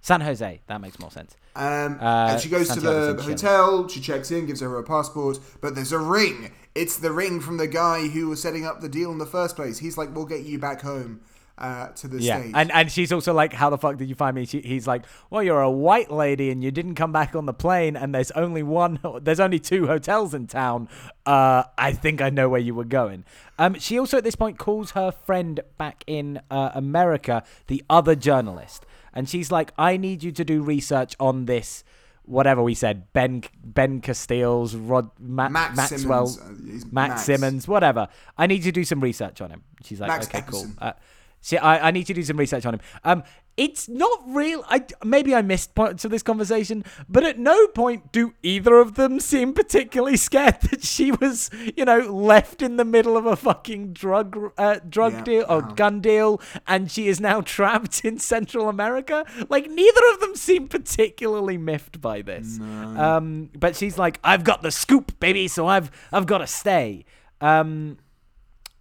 [0.03, 0.61] San Jose.
[0.67, 1.37] That makes more sense.
[1.57, 3.89] Um, Uh, and she goes to the hotel.
[3.89, 6.51] She checks in, gives her her passport, but there's a ring.
[6.75, 9.57] It's the ring from the guy who was setting up the deal in the first
[9.57, 9.79] place.
[9.79, 11.21] He's like, "We'll get you back home
[11.59, 14.15] uh, to the Yeah, states." and and she's also like, "How the fuck did you
[14.15, 17.37] find me?" She, he's like, "Well, you're a white lady and you didn't come back
[17.37, 20.89] on the plane, and there's only one, there's only two hotels in town.
[21.27, 23.25] Uh, I think I know where you were going."
[23.59, 28.17] Um, she also at this point calls her friend back in uh, America, the other
[28.17, 31.85] journalist, and she's like, "I need you to do research on this."
[32.25, 37.25] Whatever we said, Ben Ben Castiles, Rod Ma- Max Maxwell, Simmons, uh, Max, Max.
[37.25, 38.07] Simmons, whatever.
[38.39, 39.63] I need you to do some research on him.
[39.83, 40.51] She's like, Max okay, Epperson.
[40.51, 40.67] cool.
[40.79, 40.93] Uh,
[41.41, 42.81] see, I, I need to do some research on him.
[43.03, 43.25] Um,
[43.57, 44.65] it's not real.
[44.69, 48.95] I maybe I missed parts of this conversation, but at no point do either of
[48.95, 53.37] them seem particularly scared that she was, you know, left in the middle of a
[53.37, 55.73] fucking drug uh, drug Yeah, deal or wow.
[55.73, 59.27] gun deal, and she is now trapped in Central America.
[59.49, 62.59] Like neither of them seem particularly miffed by this.
[62.61, 67.05] Um, but she's like, I've got the scoop, baby, so I've I've got to stay.
[67.41, 67.99] Um,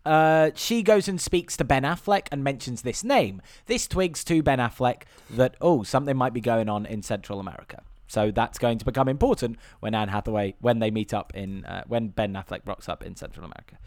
[0.05, 3.41] uh, she goes and speaks to Ben Affleck and mentions this name.
[3.67, 7.83] This twigs to Ben Affleck that, oh, something might be going on in Central America.
[8.07, 11.83] So that's going to become important when Anne Hathaway, when they meet up in, uh,
[11.87, 13.77] when Ben Affleck rocks up in Central America.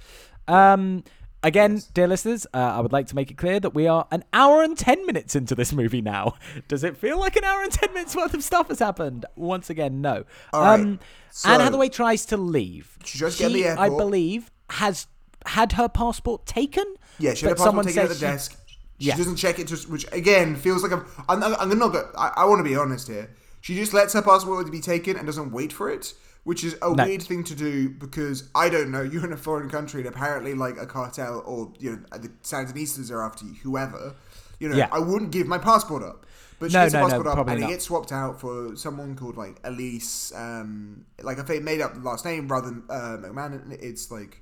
[0.48, 1.05] Um,
[1.42, 4.24] again, dear listeners, uh, I would like to make it clear that we are an
[4.33, 6.35] hour and 10 minutes into this movie now.
[6.68, 9.27] Does it feel like an hour and 10 minutes worth of stuff has happened?
[9.37, 10.24] Once again, no.
[10.53, 11.00] All right, um,
[11.31, 12.96] so- Anne Hathaway tries to leave.
[13.05, 15.07] She get in the I believe, has
[15.47, 16.85] had her passport taken.
[17.19, 18.57] Yeah, she had a passport taken at the she- desk.
[19.01, 19.17] She Yeah.
[19.17, 21.05] doesn't check it, just, which again feels like I'm.
[21.29, 21.93] I'm, I'm not.
[21.93, 23.29] Go, I, I want to be honest here.
[23.61, 26.77] She just lets her passport to be taken and doesn't wait for it, which is
[26.81, 27.05] a No.
[27.05, 29.03] weird thing to do because I don't know.
[29.03, 33.11] You're in a foreign country and apparently like a cartel or you know the Sandinistas
[33.11, 34.15] are after you, whoever.
[34.61, 34.89] You know, Yeah.
[34.93, 36.25] I wouldn't give my passport up.
[36.61, 38.41] But she No, gets her no, no, passport up probably and it gets swapped out
[38.41, 42.69] for someone called like Elise, um, like if they made up the last name rather
[42.69, 44.41] than uh, McMahon, it's like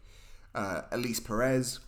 [0.54, 1.80] uh, Elise Perez.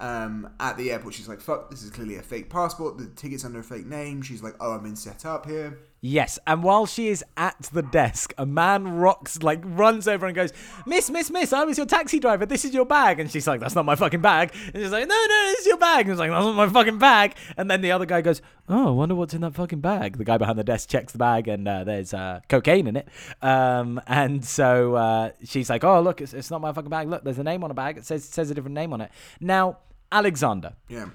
[0.00, 2.98] Um, at the airport, she's like, "Fuck, this is clearly a fake passport.
[2.98, 6.38] The ticket's under a fake name." She's like, "Oh, I'm been set up here." Yes,
[6.46, 10.52] and while she is at the desk, a man rocks, like, runs over and goes,
[10.84, 12.44] Miss, Miss, Miss, I was your taxi driver.
[12.44, 13.20] This is your bag.
[13.20, 14.52] And she's like, That's not my fucking bag.
[14.74, 16.00] And she's like, No, no, this is your bag.
[16.00, 17.36] And he's like, That's not my fucking bag.
[17.56, 20.18] And then the other guy goes, Oh, I wonder what's in that fucking bag.
[20.18, 23.08] The guy behind the desk checks the bag, and uh, there's uh, cocaine in it.
[23.40, 27.08] Um, and so uh, she's like, Oh, look, it's, it's not my fucking bag.
[27.08, 27.96] Look, there's a name on a bag.
[27.96, 29.10] It says, says a different name on it.
[29.40, 29.78] Now,
[30.12, 31.06] Alexander, Yeah,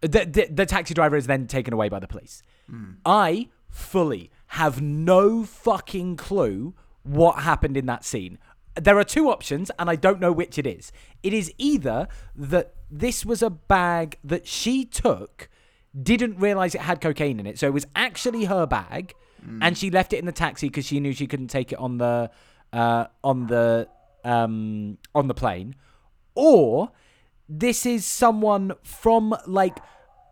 [0.00, 2.42] the, the, the taxi driver is then taken away by the police.
[3.06, 8.38] I fully have no fucking clue what happened in that scene.
[8.80, 10.92] There are two options, and I don't know which it is.
[11.22, 12.06] It is either
[12.36, 15.48] that this was a bag that she took,
[16.00, 19.14] didn't realize it had cocaine in it, so it was actually her bag,
[19.62, 21.98] and she left it in the taxi because she knew she couldn't take it on
[21.98, 22.30] the
[22.72, 23.88] uh, on the
[24.24, 25.74] um, on the plane,
[26.34, 26.92] or
[27.48, 29.78] this is someone from like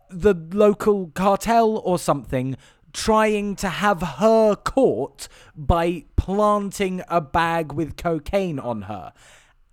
[0.09, 2.55] the local cartel or something
[2.93, 9.13] trying to have her caught by planting a bag with cocaine on her.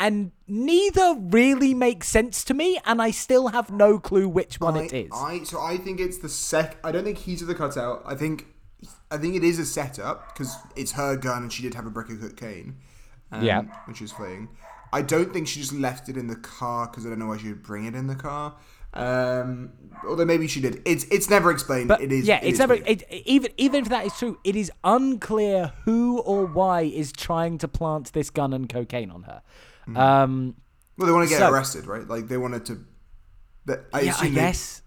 [0.01, 4.77] And neither really makes sense to me, and I still have no clue which one
[4.77, 5.11] I, it is.
[5.13, 6.77] I so I think it's the sec.
[6.85, 8.03] I don't think he's of the cartel.
[8.07, 8.47] I think
[9.11, 11.91] I think it is a setup because it's her gun and she did have a
[11.91, 12.77] brick of cocaine.
[13.33, 13.63] Um, Yeah.
[13.87, 14.49] when she was fleeing.
[14.93, 17.37] I don't think she just left it in the car because I don't know why
[17.37, 18.55] she would bring it in the car.
[18.95, 19.73] Um,
[20.07, 20.83] although maybe she did.
[20.85, 21.89] It's it's never explained.
[21.89, 22.27] But it is.
[22.27, 25.73] yeah, it it's is never it, even even if that is true, it is unclear
[25.85, 29.43] who or why is trying to plant this gun and cocaine on her.
[29.85, 29.97] Hmm.
[29.97, 30.55] Um,
[30.97, 32.07] well, they want to get so- arrested, right?
[32.07, 32.85] Like they wanted to.
[33.67, 34.83] That I yeah, I they- guess.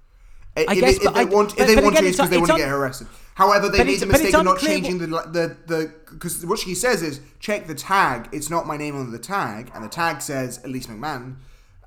[0.53, 2.17] If, I guess, if, but they I- want, if they but want again, to, it's
[2.17, 3.07] because they want to get arrested.
[3.35, 6.75] However, they But made the mistake of not changing the the the because what she
[6.75, 8.27] says is check the tag.
[8.33, 11.37] It's not my name on the tag, and the tag says Elise McMahon,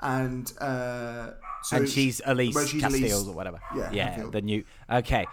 [0.00, 1.32] and uh,
[1.64, 3.58] so and she's Elise well, she's Castillo Elise- or whatever.
[3.76, 4.64] Yeah, yeah, the new.
[4.90, 5.26] Okay,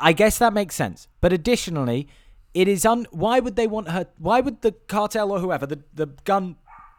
[0.00, 1.08] I guess that makes sense.
[1.20, 2.08] But additionally,
[2.54, 3.06] it is un.
[3.10, 4.06] Why would they want her?
[4.18, 6.56] Why would the cartel or whoever the the gun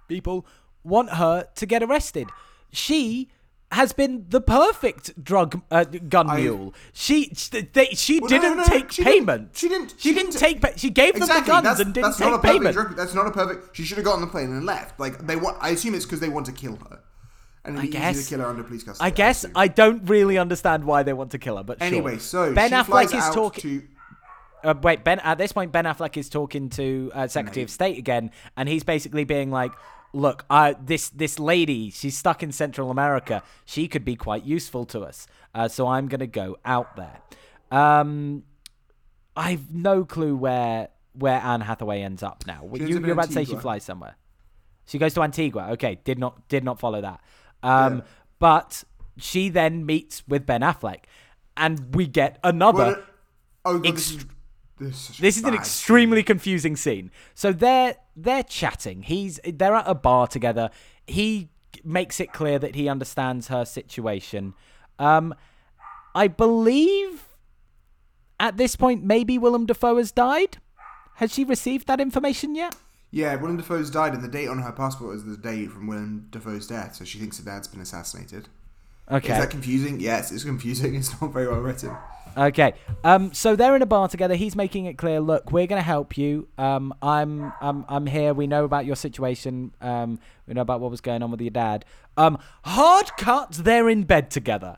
[0.08, 0.46] people
[0.84, 2.30] want her to get arrested?
[2.72, 3.30] She
[3.74, 6.74] has been the perfect drug uh, gun I- mule.
[6.94, 9.50] She she, they, she Well, didn't no, take she didn't- payment.
[9.58, 10.62] she didn't- She, she didn't didn't take.
[10.62, 11.42] pa- She gave them Exactly.
[11.44, 12.74] the guns that's, and didn't that's take not a payment.
[12.74, 12.96] drug.
[12.96, 13.76] That's not a perfect.
[13.76, 15.00] She should have got on the plane and left.
[15.00, 15.58] Like they want.
[15.60, 17.02] I assume it's because they want to kill her,
[17.68, 18.24] and I guess.
[18.24, 19.06] to kill her under police custody.
[19.06, 19.54] I guess assume.
[19.56, 21.88] I don't really understand why they want to kill her, but sure.
[21.88, 23.62] Anyway, so Ben Affleck is talking.
[23.62, 23.88] to.
[24.64, 25.20] Uh, wait, Ben.
[25.20, 28.84] At this point, Ben Affleck is talking to uh, Secretary of State again, and he's
[28.84, 29.72] basically being like,
[30.14, 33.44] "Look, uh, this this lady, she's stuck in Central America.
[33.66, 35.28] She could be quite useful to us.
[35.54, 37.22] Uh, so I'm gonna go out there."
[37.70, 38.44] Um,
[39.36, 42.68] I've no clue where where Anne Hathaway ends up now.
[42.76, 44.16] She you, you're about to say she flies somewhere.
[44.86, 45.70] She goes to Antigua.
[45.74, 47.22] Okay, did not did not follow that.
[47.64, 48.04] Um, Yeah.
[48.40, 48.84] but
[49.18, 51.04] she then meets with Ben Affleck,
[51.56, 52.78] and we get another.
[52.78, 53.04] Well,
[53.66, 54.26] oh, God, this is
[54.80, 57.12] this is, an extremely confusing scene.
[57.34, 59.04] So they're they're chatting.
[59.04, 60.70] He's they're at a bar together.
[61.08, 61.50] He
[61.84, 64.54] makes it clear that he understands her situation.
[65.00, 65.34] Um,
[66.14, 67.28] I believe
[68.40, 70.58] at this point maybe Willem Dafoe has died.
[71.16, 72.76] Has she received that information yet?
[73.18, 76.28] Yeah, Willem Dafoe's died, and the date on her passport is the date from Willem
[76.30, 78.48] Dafoe's death, so she thinks her dad's been assassinated.
[79.10, 79.34] Okay.
[79.34, 80.00] Is that confusing?
[80.00, 80.94] Yes, it's confusing.
[81.00, 81.98] It's not very well written.
[82.38, 82.76] Okay.
[83.04, 83.34] Um.
[83.34, 84.36] So they're in a bar together.
[84.36, 85.20] He's making it clear.
[85.20, 86.48] Look, we're gonna help you.
[86.60, 86.94] Um.
[87.02, 87.52] I'm.
[87.60, 87.86] I'm.
[87.90, 88.36] I'm here.
[88.36, 89.74] We know about your situation.
[89.82, 90.20] Um.
[90.48, 91.86] We know about what was going on with your dad.
[92.18, 92.38] Um.
[92.66, 93.54] Hard cut.
[93.54, 94.78] They're in bed together,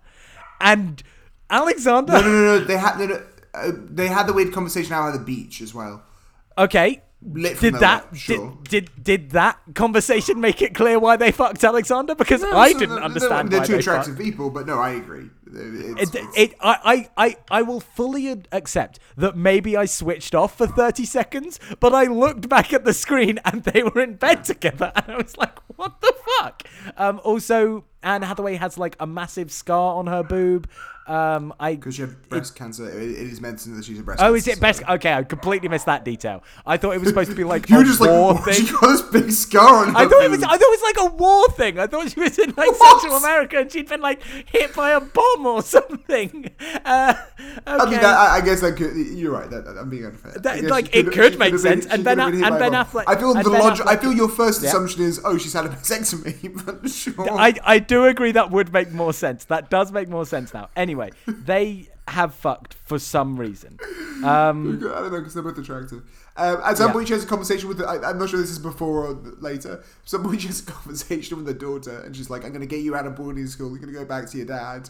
[0.61, 1.03] and
[1.49, 2.13] Alexander.
[2.13, 2.63] No, no, no, no.
[2.63, 3.21] They had no, no,
[3.53, 6.03] uh, they had the weird conversation out at the beach as well.
[6.57, 7.01] Okay.
[7.21, 8.57] Did that sure.
[8.63, 12.15] did, did did that conversation make it clear why they fucked Alexander?
[12.15, 14.23] Because No, I didn't they're- understand They're, why two they attractive fucked.
[14.23, 15.29] people, but no, I agree.
[15.51, 20.33] It's, It, it's- it, I, I, I, I will fully accept that maybe I switched
[20.33, 24.13] off for 30 seconds, but I looked back at the screen and they were in
[24.13, 26.63] bed together, and I was like, what the fuck?
[26.95, 30.69] Um, also, Anne Hathaway has like a massive scar on her boob.
[31.09, 32.87] Um, I because she had breast cancer.
[32.87, 34.21] It, it is mentioned that she's a breast.
[34.21, 34.83] Oh, cancer is it best?
[34.87, 36.43] Okay, I completely missed that detail.
[36.65, 38.45] I thought it was supposed to be like You a were just like, war "What?
[38.45, 38.65] thing.
[38.65, 40.43] she got this big scar on her I thought it was.
[40.43, 41.79] I thought it was like a war thing.
[41.79, 43.01] I thought she was in like What?
[43.01, 46.51] Central America and she'd been like hit by a bomb or something.
[46.85, 47.13] Uh,
[47.47, 47.61] okay.
[47.65, 48.95] I mean, that, I, I guess that could.
[48.95, 49.49] You're right.
[49.49, 50.33] That, that- I'm being unfair.
[50.33, 52.71] That- like, it she make been- sense, and she Ben and Ben.
[52.73, 53.85] Affleck- I feel the logic.
[53.87, 54.69] I feel your first Yeah.
[54.69, 56.65] assumption is, oh, she's had a vasectomy.
[56.65, 57.29] But sure.
[57.31, 59.45] I, I do agree that would make more sense.
[59.45, 60.69] That does make more sense now.
[60.75, 63.77] Anyway, they have fucked for some reason.
[64.23, 66.01] Um, I don't know because they're both attractive.
[66.35, 66.93] Um, at some Yeah.
[66.93, 67.77] point, she has a conversation with.
[67.77, 69.73] The, I, I'm not sure this is before or later.
[69.73, 72.61] At some point, she has a conversation with her daughter, and she's like, "I'm going
[72.61, 73.69] to get you out of boarding school.
[73.71, 74.89] You're going to go back to your dad."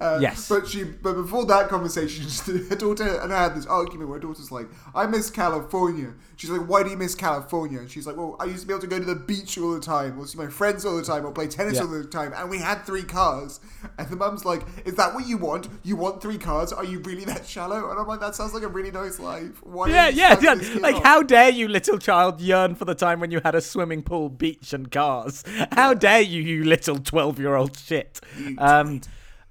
[0.00, 0.48] Uh, Yes.
[0.48, 2.24] But she, but before that conversation,
[2.70, 6.50] her daughter and I had this argument where her daughter's like, "I miss California." She's
[6.50, 8.82] like, "Why do you miss California?" And she's like, "Well, I used to be able
[8.82, 11.24] to go to the beach all the time, or see my friends all the time,
[11.26, 11.82] or play tennis Yeah.
[11.82, 13.60] all the time, and we had three cars."
[13.98, 15.68] And the mum's like, "Is that what you want?
[15.82, 16.72] You want three cars?
[16.72, 19.60] Are you really that shallow?" And I'm like, "That sounds like a really nice life.
[19.64, 20.54] Why?" yeah, yeah, yeah.
[20.80, 23.60] Like, off?" how dare you, little child, yearn for the time when you had a
[23.60, 25.42] swimming pool, beach, and cars?
[25.72, 28.20] How dare you, you little twelve-year-old shit?
[28.58, 29.00] Um,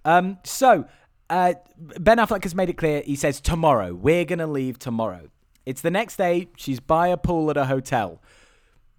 [0.07, 0.37] um.
[0.43, 0.85] So,
[1.29, 3.01] uh, Ben Affleck has made it clear.
[3.05, 5.29] He says tomorrow we're gonna leave tomorrow.
[5.65, 6.47] It's the next day.
[6.55, 8.21] She's by a pool at a hotel.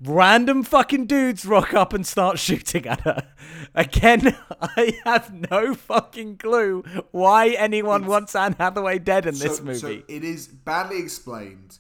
[0.05, 3.27] Random fucking dudes rock up and start shooting at her.
[3.75, 9.79] Again, I have no fucking clue why anyone wants Anne Hathaway dead in this movie.
[9.79, 11.79] So it is badly explained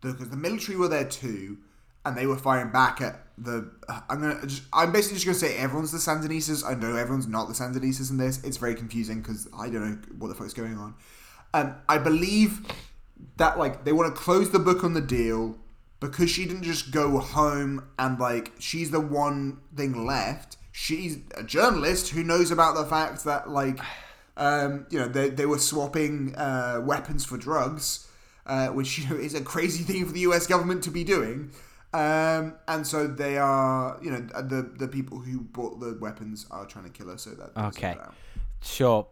[0.00, 1.58] because the military were there too,
[2.08, 3.70] and they were firing back at the.
[4.08, 4.46] I'm gonna.
[4.46, 6.64] Just, I'm basically just gonna say everyone's the Sandinistas.
[6.66, 8.42] I know everyone's not the Sandinistas in this.
[8.42, 10.94] It's very confusing because I don't know what the fuck's going on.
[11.54, 12.66] Um, I believe
[13.36, 15.56] that like they want to close the book on the deal
[16.00, 20.56] because she didn't just go home and like she's the one thing left.
[20.72, 23.80] She's a journalist who knows about the fact that like
[24.36, 28.08] um, you know they, they were swapping uh, weapons for drugs,
[28.46, 30.46] uh, which you know is a crazy thing for the U.S.
[30.46, 31.50] government to be doing.
[31.92, 36.66] Um, and so they are, you know, the the people who bought the weapons are
[36.66, 37.16] trying to kill her.
[37.18, 37.96] So that Okay.
[38.60, 39.06] Sure.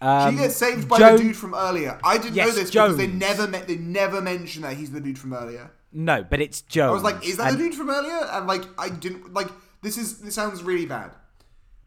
[0.00, 2.00] Um, She gets saved by Joan- the dude from earlier.
[2.02, 3.68] I didn't know Yes, this because they never met.
[3.68, 5.70] They never mentioned that he's the dude from earlier.
[5.92, 6.90] No, but it's Jones.
[6.90, 8.16] I was like, is that and- the dude from earlier?
[8.32, 9.48] And like, I didn't like.
[9.82, 11.10] This is this sounds really bad.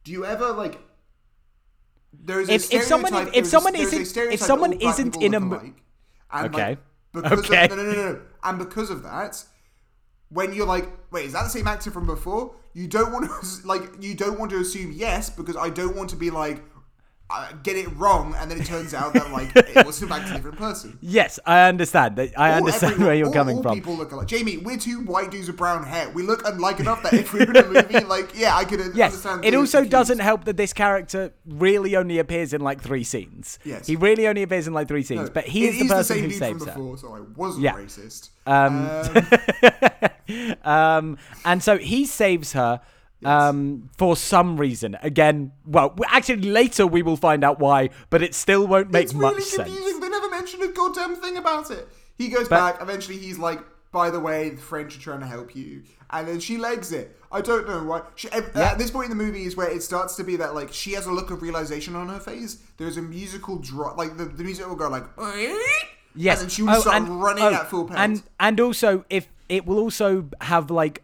[0.04, 0.80] Do you ever like?
[2.14, 5.34] There is a If- if someone- stereotype- if someone a isn't- if someone isn't in
[5.34, 5.84] a alike.
[6.32, 6.70] and Okay.
[6.70, 6.80] like,
[7.14, 7.66] because Okay.
[7.66, 9.44] Of, no, no, no, no, and because of that,
[10.30, 12.56] when you're like, wait, is that the same actor from before?
[12.74, 16.10] You don't want to like, you don't want to assume yes because I don't want
[16.12, 16.64] to be like.
[17.28, 20.30] Uh, get it wrong, and then it turns out that like it was in fact
[20.30, 20.96] a different person.
[21.02, 22.18] Yes, I understand.
[22.18, 23.74] that- I All understand everyone- where you're all- coming all from.
[23.74, 24.28] people look alike.
[24.28, 26.08] Jamie, we're two white dudes with brown hair.
[26.12, 28.80] We look unlike enough that if we were in a movie, like, yeah, I could
[28.94, 29.44] Yes, understand.
[29.44, 29.92] it also confused.
[29.92, 33.58] doesn't help that this character really only appears in like three scenes.
[33.66, 33.88] Yes.
[33.88, 36.26] he really only appears in like three scenes, No, but he is the person same
[36.26, 36.74] who saves from her.
[36.78, 37.74] before, so I wasn't Yeah.
[37.74, 38.30] racist.
[38.46, 38.88] Um,
[40.64, 42.82] um, and so he saves her
[43.24, 44.98] um, for some reason.
[45.02, 49.14] Again, well, actually, later we will find out why, but it still won't make it's
[49.14, 49.70] much really sense.
[49.70, 50.00] confusing.
[50.02, 51.88] They never mention a goddamn thing about it.
[52.18, 52.82] He goes But- back.
[52.82, 53.60] Eventually, he's like,
[53.92, 57.18] "By the way, the French are trying to help you," and then she legs it.
[57.32, 58.02] I don't know why.
[58.16, 58.72] She, at, Yeah.
[58.72, 60.94] at this point in the movie is where it starts to be that like she
[60.94, 62.58] has a look of realization on her face.
[62.78, 65.04] There's a musical drop, like the, the music will go like.
[66.18, 68.00] Yes, and then she will Oh, start and- running oh, at full pelt.
[68.00, 71.04] And and also, if it will also have like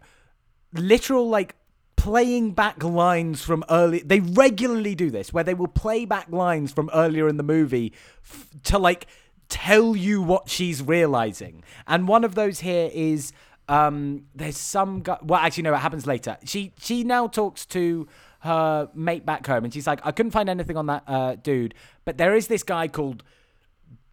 [0.72, 1.54] literal like
[2.02, 4.00] playing back lines from early.
[4.00, 7.92] They regularly do this, where they will play back lines from earlier in the movie
[8.24, 9.06] f- to like
[9.48, 11.62] tell you what she's realizing.
[11.86, 13.32] And one of those here is
[13.68, 15.18] um there's some guy.
[15.22, 16.38] Well, actually, no, it happens later.
[16.44, 18.08] She she now talks to
[18.40, 21.72] her mate back home, and she's like, I couldn't find anything on that uh, dude,
[22.04, 23.22] but there is this guy called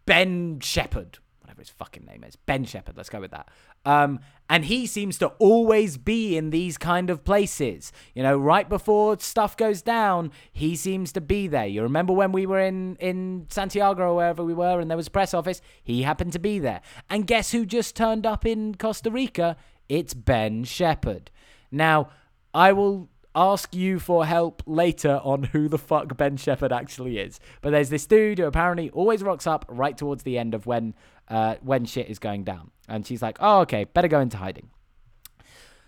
[0.06, 1.18] Ben Shepherd,
[1.60, 2.96] whatever his fucking name is, Ben Shepherd.
[2.96, 3.48] Let's go with that.
[3.84, 7.92] Um, and he seems to always be in these kind of places.
[8.14, 11.66] You know, right before stuff goes down, he seems to be there.
[11.66, 15.06] You remember when we were in in Santiago or wherever we were, and there was
[15.06, 15.60] a press office.
[15.82, 16.80] He happened to be there.
[17.08, 19.56] And guess who just turned up in Costa Rica?
[19.88, 21.30] It's Ben Shepherd.
[21.70, 22.10] Now,
[22.52, 27.38] I will ask you for help later on who the fuck Ben Shepherd actually is.
[27.60, 30.94] But there's this dude who apparently always rocks up right towards the end of when
[31.30, 32.70] uh, when shit is going down.
[32.88, 34.68] And she's like, oh, okay, better go into hiding.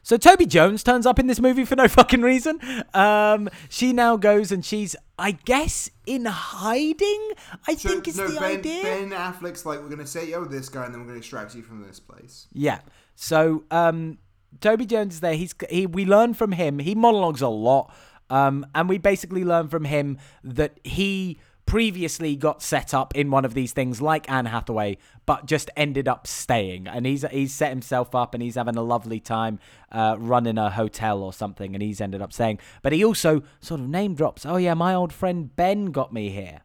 [0.04, 2.58] So Toby Jones turns up in this movie for no fucking reason.
[2.92, 7.30] Um, she now goes and she's, I guess, in hiding.
[7.68, 8.82] I So, think is no, the ben, idea.
[8.82, 11.18] Ben Affleck's like, we're gonna set you up with this guy, and then we're gonna
[11.18, 12.48] extract you from this place.
[12.52, 12.80] Yeah.
[13.14, 14.18] So um,
[14.60, 15.34] Toby Jones is there.
[15.34, 15.86] He's he.
[15.86, 16.80] We learn from him.
[16.80, 17.94] He monologues a lot,
[18.28, 23.44] um, and we basically learn from him that he previously got set up in one
[23.44, 26.86] of these things like Anne Hathaway, but just ended up staying.
[26.86, 29.58] And he's he's set himself up, and he's having a lovely time
[29.90, 31.74] uh, running a hotel or something.
[31.74, 32.58] And he's ended up staying.
[32.82, 34.44] But he also sort of name drops.
[34.44, 36.60] Oh yeah, my old friend Ben got me here.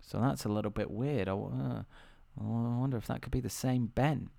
[0.00, 1.28] So that's a little bit weird.
[1.28, 1.82] I, uh,
[2.40, 4.30] I wonder if that could be the same Ben.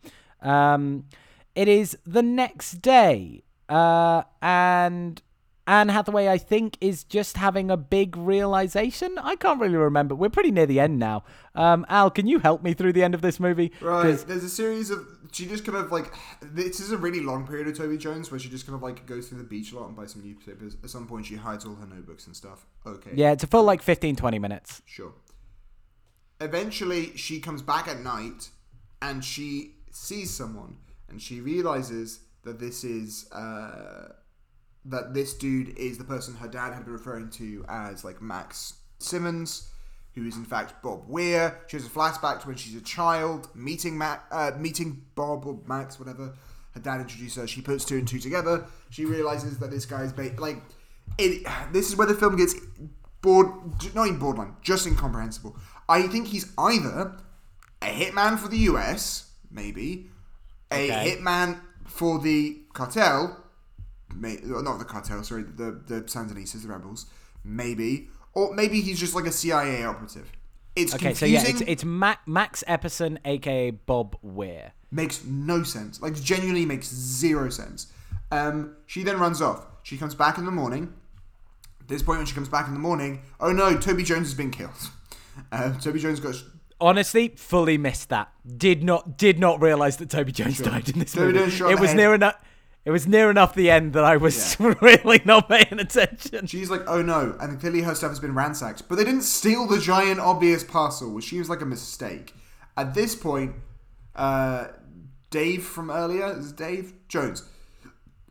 [0.42, 1.06] Um,
[1.54, 5.22] it is the next day, uh, and
[5.70, 9.20] Anne Hathaway, I think, is just having a big realization.
[9.22, 10.16] I can't really remember.
[10.16, 11.24] We're pretty near the end now.
[11.54, 13.72] Um, Al, can you help me through the end of this movie?
[13.80, 14.18] Right.
[14.18, 16.12] There's a series of she just kind of like
[16.42, 19.06] this is a really long period of Toby Jones where she just kind of like
[19.06, 20.76] goes to the beach a lot and buys some newspapers.
[20.84, 22.66] At some point, she hides all her notebooks and stuff.
[22.88, 23.12] Okay.
[23.14, 24.82] Yeah, it's a full like 15, 20 minutes.
[24.88, 25.14] Sure.
[26.42, 28.50] Eventually, she comes back at night
[29.04, 34.14] and she sees someone and she realizes that this is uh,
[34.86, 38.74] that this dude is the person her dad had been referring to as like Max
[39.00, 39.70] Simmons,
[40.16, 41.60] who is in fact Bob Weir.
[41.68, 45.60] She has a flashback to when she's a child meeting Mac, uh, meeting Bob or
[45.68, 46.34] Max, whatever.
[46.74, 47.48] Her dad introduced her.
[47.48, 48.66] She puts two and two together.
[48.90, 50.62] She realizes that this guy's ba- like
[51.18, 51.46] it.
[51.74, 52.56] This is where the film gets
[53.22, 53.48] bored,
[53.96, 55.58] not even borderline, just incomprehensible.
[55.90, 57.18] I think he's either
[57.82, 60.10] a hitman for the US, maybe,
[60.72, 61.18] a Okay.
[61.18, 63.44] hitman for the cartel,
[64.16, 67.06] may, not the cartel, sorry, the the Sandinistas, the rebels,
[67.44, 70.32] maybe, or maybe he's just like a CIA operative.
[70.76, 71.46] It's Okay, so confusing.
[71.58, 74.72] yeah, it's it's Mac, Max Epperson, aka Bob Weir.
[74.92, 76.02] makes no sense.
[76.02, 77.92] Like genuinely makes zero sense.
[78.32, 79.66] Um, she then runs off.
[79.84, 80.94] She comes back in the morning.
[81.82, 84.36] At this point, when she comes back in the morning, oh no, Toby Jones has
[84.36, 84.72] been killed.
[85.52, 86.36] Uh, Toby Jones got.
[86.82, 88.32] Honestly, fully missed that.
[88.58, 91.40] Did not did not realize that Toby Jones died in this Toby movie.
[91.40, 91.98] Jones shot in It was head.
[91.98, 92.36] near enough.
[92.90, 96.48] It was near enough the end that I was really not paying attention.
[96.48, 98.90] She's like, oh no, and clearly her stuff has been ransacked.
[98.90, 102.34] But they didn't steal the giant obvious parcel, which seems like a mistake.
[102.76, 103.54] At this point,
[104.16, 104.70] uh,
[105.30, 107.44] Dave from earlier is Dave Jones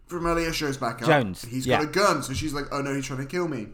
[0.08, 1.06] from earlier shows back up.
[1.06, 1.78] Jones, He's yeah.
[1.78, 3.68] got a gun, so she's like, oh no, he's trying to kill me.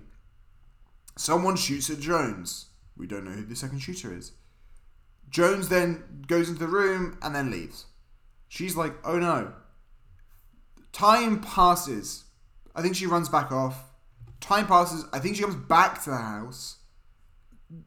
[1.17, 2.67] Someone shoots at Jones.
[2.95, 4.33] We don't know who the second shooter is.
[5.31, 7.87] Jones then goes into the room and then leaves.
[8.49, 9.55] She's like, oh no.
[10.95, 12.25] Time passes.
[12.75, 13.77] I think she runs back off.
[14.41, 15.05] Time passes.
[15.13, 16.77] I think she comes back to the house.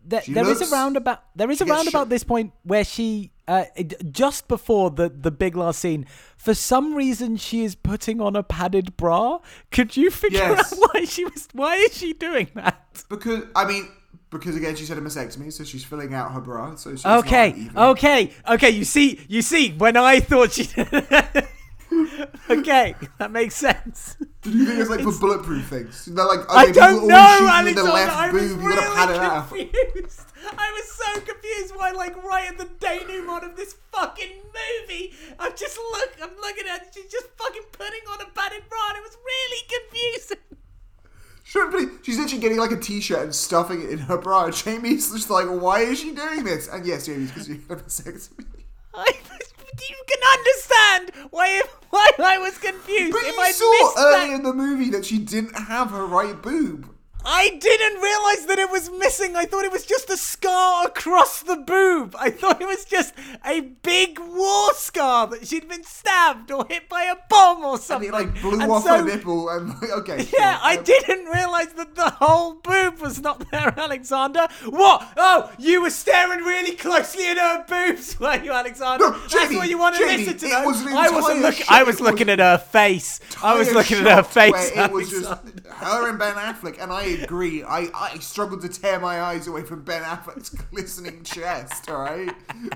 [0.06, 1.24] There, there is looks- a roundabout.
[1.36, 3.64] There is a roundabout shot- this point where she, uh,
[4.12, 6.06] just before the the big last scene,
[6.36, 9.40] for some reason she is putting on a padded bra.
[9.72, 10.74] Could you figure Yes.
[10.74, 11.48] out why she was?
[11.54, 13.06] Why is she doing that?
[13.08, 13.88] Because I mean,
[14.32, 16.76] because again, she's had a mastectomy, so she's filling out her bra.
[16.76, 18.70] So she's Okay, okay, okay.
[18.72, 19.72] You see, you see.
[19.78, 20.64] When I thought she,
[22.50, 24.18] okay, that makes sense.
[24.42, 26.06] Did you think it's like for bulletproof things?
[26.06, 27.82] They're like, I okay, don't know, always shoot you in Alexander.
[27.84, 28.62] the left I was boob.
[28.62, 29.52] You gotta pad it out.
[29.52, 30.22] really confused.
[30.58, 35.52] I was so confused why, like, right at the denouement of this fucking movie, I'm
[35.56, 39.04] just look, I'm looking at she's just fucking putting on a padded bra, and it
[39.04, 40.38] was really confusing.
[42.04, 44.50] She's literally getting like a t-shirt and stuffing it in her bra.
[44.52, 46.68] Jamie's just like, why is she doing this?
[46.68, 48.46] And yes, Jamie's because you had a mastectomy.
[48.94, 49.14] I,
[49.90, 53.14] you can understand why why I was confused.
[53.14, 56.42] But if you I saw early in the movie that she didn't have her right
[56.42, 56.90] boob.
[57.30, 59.36] I didn't realize that it was missing.
[59.36, 62.16] I thought it was just a scar across the boob.
[62.18, 63.14] I thought it was just
[63.46, 68.14] a big war scar that she'd been stabbed or hit by a bomb or something.
[68.14, 69.50] And it like blew And off so- her nipple.
[69.50, 70.58] And okay, Yeah.
[70.64, 74.48] I didn't realize that the whole boob was not there, Alexander.
[74.70, 75.12] What?
[75.18, 79.04] Oh, you were staring really closely at her boobs, were you, Alexander?
[79.10, 80.56] No, That's what you wanted Jamie, to listen to.
[80.62, 81.66] it was I wasn't looking.
[81.70, 83.20] I was looking was at her face.
[83.44, 84.72] I was looking at her face.
[84.74, 87.64] It was just her and Ben Affleck, and I agree.
[87.64, 91.90] I, I struggled to tear my eyes away from Ben Affleck's glistening chest.
[91.90, 92.34] All right,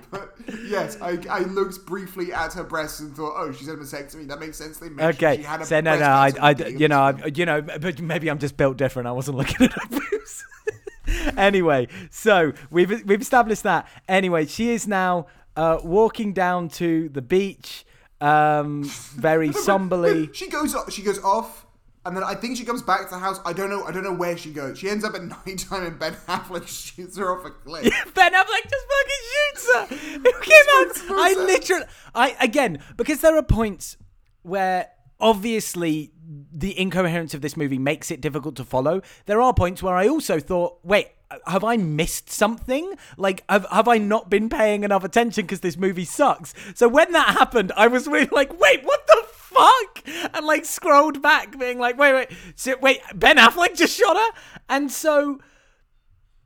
[0.10, 0.36] but
[0.66, 4.28] yes, I, I looked briefly at her breasts and thought, oh, she's had a mastectomy.
[4.28, 4.78] That makes sense.
[4.78, 6.88] They mentioned Okay, she had a so no, no, I, I, at the beginning you
[6.88, 9.08] know, I, you know, but maybe I'm just built different.
[9.08, 10.46] I wasn't looking at her boobs.
[11.38, 13.88] anyway, so we've we've established that.
[14.08, 17.86] Anyway, she is now uh, walking down to the beach,
[18.20, 20.30] um, very somberly.
[20.34, 20.92] She goes off.
[20.92, 21.66] She goes off.
[22.04, 23.40] And then I think she comes back to the house.
[23.46, 23.84] I don't know.
[23.84, 24.80] I don't know where she goes.
[24.80, 27.84] She ends up at night time, and Ben Affleck shoots her off a cliff.
[28.16, 29.86] Ben Affleck just fucking shoots her.
[30.18, 31.20] Who came out?
[31.20, 31.86] I literally,
[32.16, 33.98] I again because there are points
[34.42, 34.90] where
[35.20, 36.12] obviously
[36.52, 39.02] the incoherence of this movie makes it difficult to follow.
[39.28, 41.10] There are points where I also thought, wait.
[41.48, 42.94] Have I missed something?
[43.16, 46.54] Like, have, have I not been paying enough attention because this movie sucks?
[46.76, 50.04] So when that happened, I was really like, wait, what the fuck?
[50.34, 54.40] And like scrolled back, being like, wait, wait, so, wait, Ben Affleck just shot her?
[54.70, 55.40] And so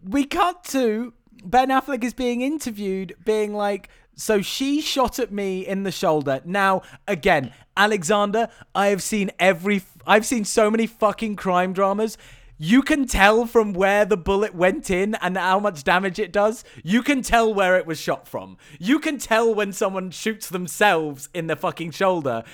[0.03, 5.65] we cut to Ben Affleck is being interviewed, being like, so she shot at me
[5.65, 6.41] in the shoulder.
[6.45, 12.17] Now, again, Alexander, I have seen every, I've seen so many fucking crime dramas.
[12.57, 16.63] You can tell from where the bullet went in and how much damage it does.
[16.85, 18.57] You can tell where it was shot from.
[18.79, 22.45] You can tell when someone shoots themselves in the fucking shoulder.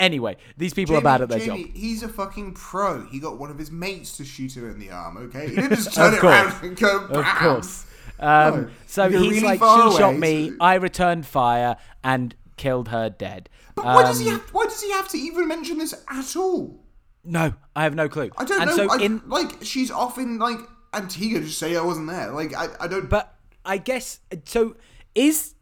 [0.00, 1.74] Anyway, these people are bad at their Jamie, job.
[1.76, 3.04] He's a fucking pro.
[3.06, 5.16] He got one of his mates to shoot her in the arm.
[5.18, 7.04] Okay, he didn't just turn it around and go.
[7.06, 7.86] Of course.
[8.18, 8.70] Um, No.
[8.86, 10.50] so he's really like, she shot me.
[10.50, 13.48] so- I returned fire and killed her dead.
[13.74, 14.50] But why does he Um, have?
[14.52, 16.84] Why does he have to even mention this at all?
[17.24, 18.30] No, I have no clue.
[18.38, 18.76] I don't and know.
[18.76, 20.58] So I, in, like she's off in like
[20.94, 21.40] Antigua.
[21.40, 22.30] Just say I wasn't there.
[22.32, 23.08] Like I, I don't.
[23.08, 23.34] but
[23.64, 24.76] I guess so.
[25.14, 25.54] Is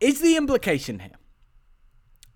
[0.00, 1.12] is the implication here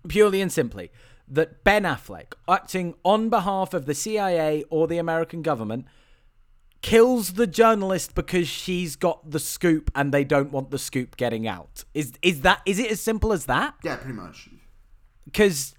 [0.07, 0.91] purely and simply
[1.27, 5.85] that Ben Affleck, acting on behalf of the CIA or the American government,
[6.81, 11.47] kills the journalist because she's got the scoop and they don't want the scoop getting
[11.47, 11.85] out?
[11.93, 13.75] Is is that is it as simple as that?
[13.83, 14.49] yeah, pretty much.
[15.25, 15.73] because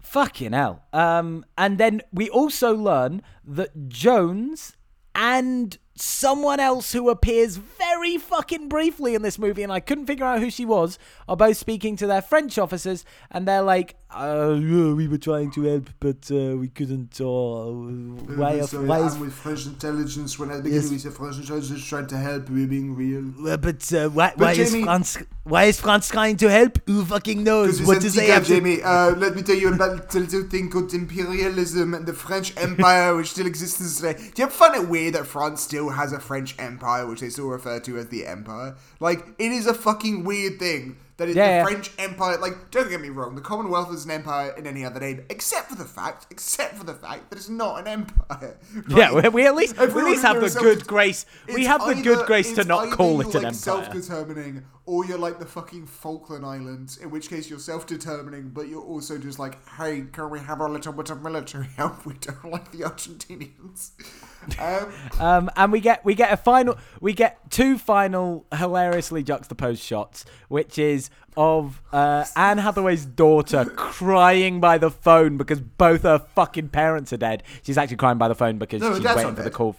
[0.00, 0.84] fucking hell.
[0.92, 4.76] Um, and then we also learn that Jones
[5.14, 10.24] and someone else who appears very fucking briefly in this movie, and I couldn't figure
[10.24, 10.98] out who she was,
[11.28, 15.52] are both speaking to their French officers, and they're like, uh, yeah, we were trying
[15.52, 17.20] to help, but uh, we couldn't.
[17.20, 20.36] Uh, why, Uh, sorry, why is I'm with French intelligence.
[20.36, 20.90] When at the beginning Yes.
[20.90, 23.48] we said French intelligence trying to help, we're being real.
[23.48, 25.18] Uh, but uh, why, But why is France?
[25.44, 26.78] Why is France trying to help?
[26.86, 27.80] Who fucking knows?
[27.82, 28.54] What does they have gap, to?
[28.56, 28.82] Jamie.
[28.82, 33.14] Uh, let me tell you about the little thing called imperialism and the French Empire,
[33.14, 34.14] which still exists today.
[34.14, 37.28] Do you ever find it weird that France still has a French Empire, which they
[37.30, 38.76] still refer to as the Empire?
[39.00, 41.64] Like, it is a fucking weird thing that it's Yeah, the yeah.
[41.64, 42.38] French Empire.
[42.38, 45.68] Like, don't get me wrong, the Commonwealth is an empire in any other name, except
[45.68, 48.56] for the fact, except for the fact that it's not an empire.
[48.88, 51.26] Yeah, we, we at least we at least have the good grace.
[51.52, 53.52] We have the good grace to not call it an like empire.
[53.52, 58.82] self-determining, or you're like the fucking Falkland Islands, in which case you're self-determining, but you're
[58.82, 62.06] also just like, hey, can we have a little bit of military help?
[62.06, 63.90] We don't like the Argentinians.
[64.58, 69.82] Um, Um, and we get we get a final we get two final hilariously juxtaposed
[69.82, 76.18] shots, which is of uh, Anne Hathaway's daughter crying by the phone because both her
[76.18, 77.42] fucking parents are dead.
[77.62, 79.76] She's actually crying by the phone because No, she's waiting for the call.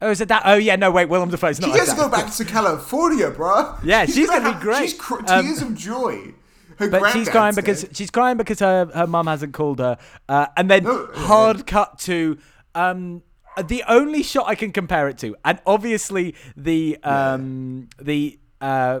[0.00, 0.42] Oh, is it that?
[0.44, 1.70] Oh, yeah, no, wait, Willem Dafoe's not.
[1.72, 3.74] she gets to go back to California, bro.
[3.82, 4.90] Yeah, she's gonna be great.
[4.90, 6.34] She's cr- Um, tears of joy.
[6.78, 10.46] Her But she's crying because she's crying because her her mum hasn't called her, uh,
[10.56, 12.38] and then No, hard cut to
[12.76, 13.22] um
[13.62, 19.00] the only shot I can compare it to, and obviously the um the uh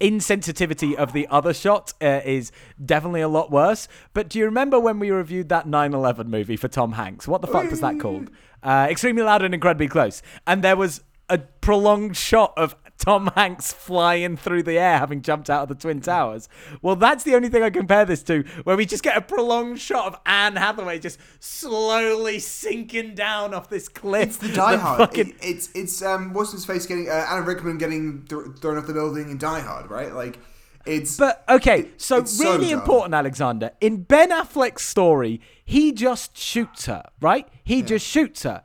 [0.00, 2.50] insensitivity of the other shot uh, is
[2.84, 3.86] definitely a lot worse.
[4.14, 7.28] But do you remember when we reviewed that 9/11 movie for Tom Hanks?
[7.28, 8.30] What the fuck was that called?
[8.62, 13.72] Uh, Extremely Loud and Incredibly Close, and there was a prolonged shot of Tom Hanks
[13.72, 16.48] flying through the air, having jumped out of the Twin Towers.
[16.80, 19.78] Well, that's the only thing I compare this to, where we just get a prolonged
[19.80, 24.28] shot of Anne Hathaway just slowly sinking down off this cliff.
[24.28, 24.98] It's the Die Hard.
[24.98, 28.78] fucking- It- it's it's um what's his face getting uh, Alan Rickman getting th- thrown
[28.78, 30.12] off the building in Die Hard, right?
[30.14, 30.38] Like
[30.86, 32.80] it's But okay, so so really dumb.
[32.80, 33.70] important, Alexander.
[33.80, 37.48] In Ben Affleck's story, he just shoots her, right?
[37.64, 38.62] He just shoots her.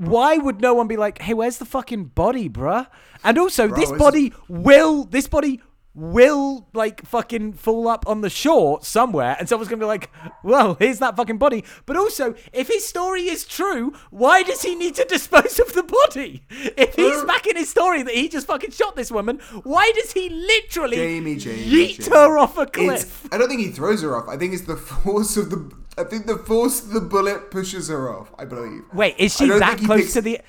[0.00, 2.86] Why would no one be like, "Hey, where's the fucking body, bruh?"
[3.22, 5.60] And also, this it's- body will, this body
[5.92, 10.08] will like fucking fall up on the shore somewhere, and someone's gonna be like,
[10.44, 14.74] "Well, here's that fucking body." But also, if his story is true, why does he
[14.76, 16.42] need to dispose of the body?
[16.76, 20.12] If he's back in his story that he just fucking shot this woman, why does
[20.12, 22.16] he literally Jamie, Jamie, yeet Jamie.
[22.16, 23.28] her off a It's, cliff?
[23.32, 24.28] I don't think he throws her off.
[24.28, 25.70] I think it's the force of the.
[26.00, 28.32] I think the force of the bullet pushes her off.
[28.38, 28.82] I believe.
[28.92, 30.40] Wait, is she that close picks- to the?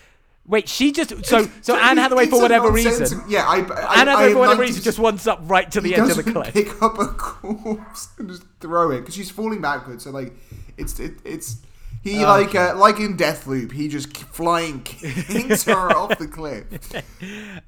[0.48, 3.22] Wait, she just so so Anne Hathaway for whatever reason.
[3.30, 3.58] Yeah, I.
[3.58, 6.10] I Anne I Hathaway am for whatever reason just runs up right to the end
[6.10, 6.54] of the cliff.
[6.54, 10.04] pick up a corpse and just throw it because she's falling backwards.
[10.04, 10.34] So like,
[10.78, 11.58] it's it, it's
[12.02, 13.72] he like uh, like in Deathloop.
[13.72, 16.66] He just flying kicks her off the cliff.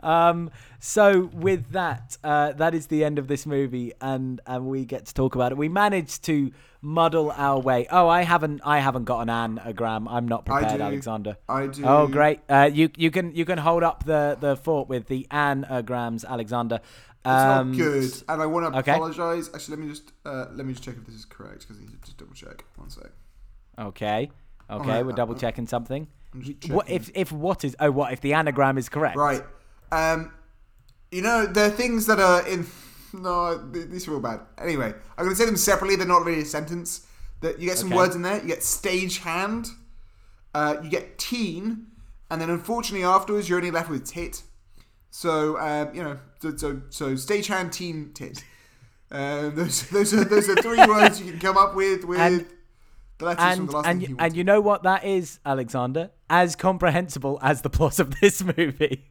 [0.03, 4.85] Um, so with that, uh, that is the end of this movie, and and we
[4.85, 5.57] get to talk about it.
[5.57, 7.87] We managed to muddle our way.
[7.89, 10.07] Oh, I haven't, I haven't got an anagram.
[10.09, 10.83] I'm not I prepared, do.
[10.83, 11.37] Alexander.
[11.47, 11.85] I do.
[11.85, 12.39] Oh, great.
[12.49, 16.81] Uh, you you can you can hold up the the fort with the anagrams, Alexander.
[17.25, 18.91] It's Um, not good, and I want to okay.
[18.91, 19.49] apologize.
[19.53, 21.81] Actually, let me just uh, let me just check if this is correct because I
[21.81, 22.65] need to just double check.
[22.75, 23.11] One sec.
[23.77, 24.29] Okay.
[24.69, 26.07] Okay, right, we're uh, double checking something.
[26.33, 29.17] I'm What if if what is oh what if the anagram is correct?
[29.17, 29.43] Right.
[29.91, 30.31] Um,
[31.11, 32.65] you know, there are things that are in.
[33.15, 34.39] No, these are all bad.
[34.57, 35.95] Anyway, I'm going to say them separately.
[35.95, 37.05] They're not really a sentence.
[37.41, 37.95] That you get some Okay.
[37.97, 38.41] words in there.
[38.41, 39.67] You get stage hand.
[40.55, 41.89] Uh, you get teen,
[42.31, 44.41] and then unfortunately afterwards you're only left with tit.
[45.11, 48.43] So um, you know, so so, so stage hand, teen, tit.
[49.11, 52.47] Um, those those are those are three words you can come up with with And-
[53.23, 55.39] the letters from And the last and thing you and you know what that is,
[55.45, 56.11] Alexander?
[56.29, 59.09] As comprehensible as the plot of this movie.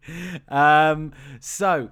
[0.49, 1.91] Um, so.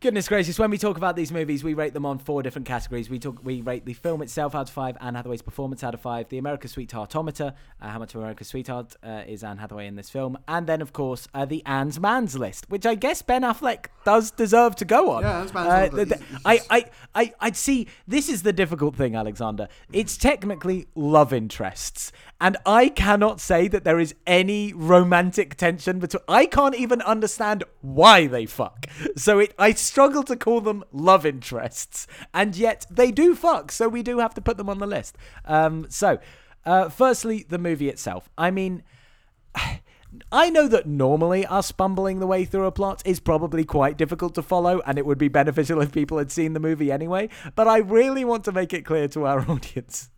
[0.00, 0.58] Goodness gracious!
[0.58, 3.10] When we talk about these movies, we rate them on four different categories.
[3.10, 6.00] We talk, we rate the film itself out of five, Anne Hathaway's performance out of
[6.00, 9.96] five, the America Sweetheartometer, uh, how much of America Sweetheart uh, is Anne Hathaway in
[9.96, 13.42] this film, and then of course uh, the Anne's Man's list, which I guess Ben
[13.42, 15.22] Affleck does deserve to go on.
[15.22, 16.12] Yeah, Anne's Man's Uh, list.
[16.12, 16.84] th- I, I,
[17.14, 17.86] I, I'd see.
[18.08, 19.68] This is the difficult thing, Alexander.
[19.92, 26.22] It's technically love interests, and I cannot say that there is any romantic tension between.
[26.26, 28.86] I can't even understand why they fuck.
[29.16, 33.72] So it, I struggle to call them love interests, and yet they do fuck.
[33.72, 35.16] So we do have to put them on the list.
[35.44, 36.18] Um, so,
[36.64, 38.30] uh, firstly, the movie itself.
[38.36, 38.82] I mean.
[40.32, 44.34] I know that normally us bumbling the way through a plot is probably quite difficult
[44.34, 47.28] to follow, and it would be beneficial if people had seen the movie anyway.
[47.54, 50.10] But I really want to make it clear to our audience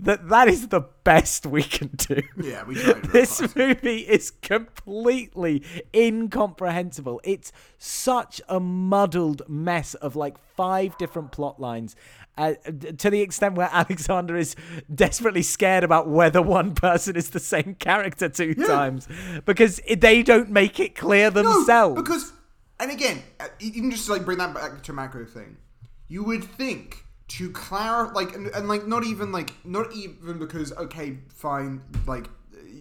[0.00, 2.20] that that is the best we can do.
[2.42, 3.04] Yeah, we tried.
[3.04, 5.62] This movie is completely
[5.94, 7.20] incomprehensible.
[7.24, 11.96] It's such a muddled mess of like five different plot lines.
[12.38, 12.54] Uh,
[12.96, 14.56] to the extent where Alexander is
[14.92, 19.06] desperately scared about whether one person is the same character two times
[19.44, 22.00] because they don't make it clear No, themselves.
[22.00, 22.32] because,
[22.80, 25.58] and again, uh, even just like bring that back to macro thing,
[26.08, 27.04] you would think
[27.38, 32.28] to clarify, like, and, and like not even like not even because okay, fine, like,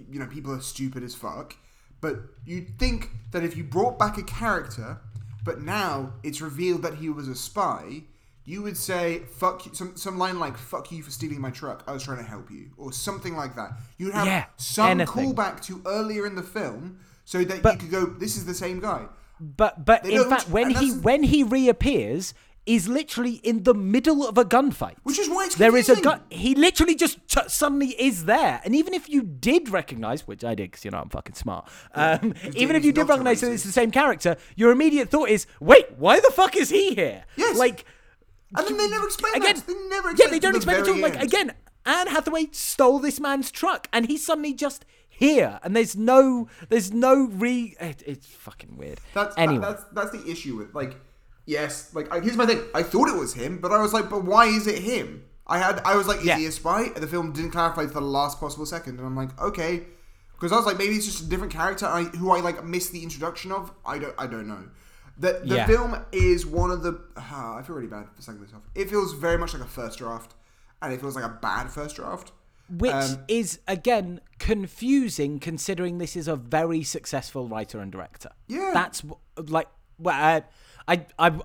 [0.09, 1.55] you know, people are stupid as fuck,
[2.01, 4.99] but you'd think that if you brought back a character,
[5.45, 8.03] but now it's revealed that he was a spy.
[8.43, 11.83] You would say "fuck" you, some some line like "fuck you for stealing my truck."
[11.87, 13.73] I was trying to help you, or something like that.
[13.97, 15.33] You'd have Yeah, some anything.
[15.33, 18.55] callback to earlier in the film, so that But- you could go, "This is the
[18.55, 19.05] same guy."
[19.39, 22.33] But but They in fact, when he when he reappears,
[22.66, 24.95] is literally in the middle of a gunfight.
[25.03, 26.22] Which is why it's there is a gun.
[26.30, 30.55] He literally just ch- suddenly is there, and even if you did recognize, which I
[30.55, 31.68] did, because you know I'm fucking smart.
[31.95, 35.47] Um, even if you did recognize that it's the same character, your immediate thought is,
[35.59, 37.26] wait, why the fuck is he here?
[37.36, 37.57] Yes.
[37.57, 37.86] like
[38.55, 39.55] And then they never explain again.
[39.55, 39.68] that.
[39.68, 40.99] They never yeah, they don't explain it at all.
[40.99, 41.53] Like again,
[41.86, 46.91] Anne Hathaway stole this man's truck, and he's suddenly just here, and there's no, there's
[46.91, 47.76] no re.
[47.80, 48.99] It, it's fucking weird.
[49.14, 49.66] That's anyway.
[49.66, 50.95] that, that's that's the issue with like
[51.57, 52.61] yes, like I, here's my thing.
[52.73, 55.07] I thought it was him, but I was like, but why is it him?
[55.47, 56.37] I had I was like, is Yeah.
[56.37, 56.81] he a spy?
[56.95, 59.73] And the film didn't clarify for the last possible second, and I'm like, okay,
[60.33, 62.91] because I was like, maybe it's just a different character I, who I like missed
[62.93, 63.71] the introduction of.
[63.85, 64.63] I don't I don't know.
[65.17, 65.67] The, the Yeah.
[65.67, 66.93] film is one of the.
[67.17, 68.63] ah, I feel really bad for saying this off.
[68.73, 70.33] It feels very much like a first draft,
[70.81, 72.31] and it feels like a bad first draft.
[72.69, 78.29] Which Um, is again confusing considering this is a very successful writer and director.
[78.47, 78.71] Yeah.
[78.73, 79.03] That's
[79.57, 79.67] like
[79.99, 80.41] well, uh,
[80.91, 81.39] I I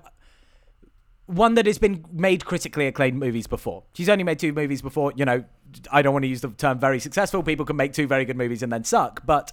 [1.27, 3.83] one that has been made critically acclaimed movies before.
[3.93, 5.43] She's only made two movies before, you know,
[5.91, 7.43] I don't want to use the term very successful.
[7.43, 9.51] People can make two very good movies and then suck, but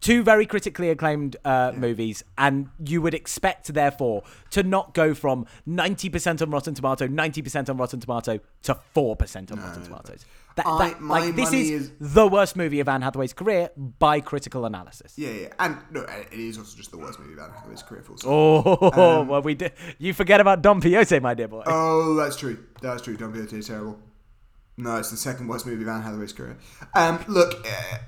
[0.00, 5.46] two very critically acclaimed uh, movies, and you would expect, therefore, to not go from
[5.68, 10.24] 90% on Rotten Tomato, 90% on Rotten Tomato to 4% on Rotten Tomatoes.
[10.56, 13.32] That, I- that- my like, this money is, is- the worst movie of Anne Hathaway's
[13.32, 15.12] career by critical analysis.
[15.16, 18.02] Yeah, yeah, and no, it is also just the worst movie about his career.
[18.02, 18.30] Full stop.
[18.32, 19.72] Oh, well, we did.
[19.98, 21.62] You forget about Don Quixote, my dear boy.
[21.66, 22.58] Oh, that's true.
[22.80, 23.16] That's true.
[23.16, 23.98] Don't be is terrible.
[24.78, 26.58] No, it's the second worst movie of Anne Hathaway's career.
[26.94, 27.98] Um, look, uh,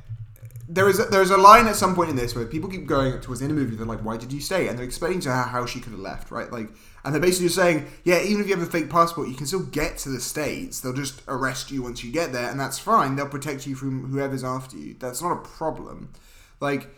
[0.69, 2.87] there is a, there is a line at some point in this where people keep
[2.87, 3.77] going towards the end of the movie.
[3.77, 6.01] They're like, "Why did you stay?" And they're explaining to her how she could have
[6.01, 6.53] left, right?
[6.53, 6.69] Like,
[7.05, 9.47] and they're basically just saying, "Yeah, even if you have a fake passport, you can
[9.47, 10.81] still get to the states.
[10.81, 13.17] They'll just arrest you once you get there, and that's fine.
[13.17, 14.97] They'll protect you from whoever's after you.
[14.99, 16.13] That's not a problem."
[16.61, 16.89] Like,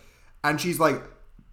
[0.42, 1.03] and she's like,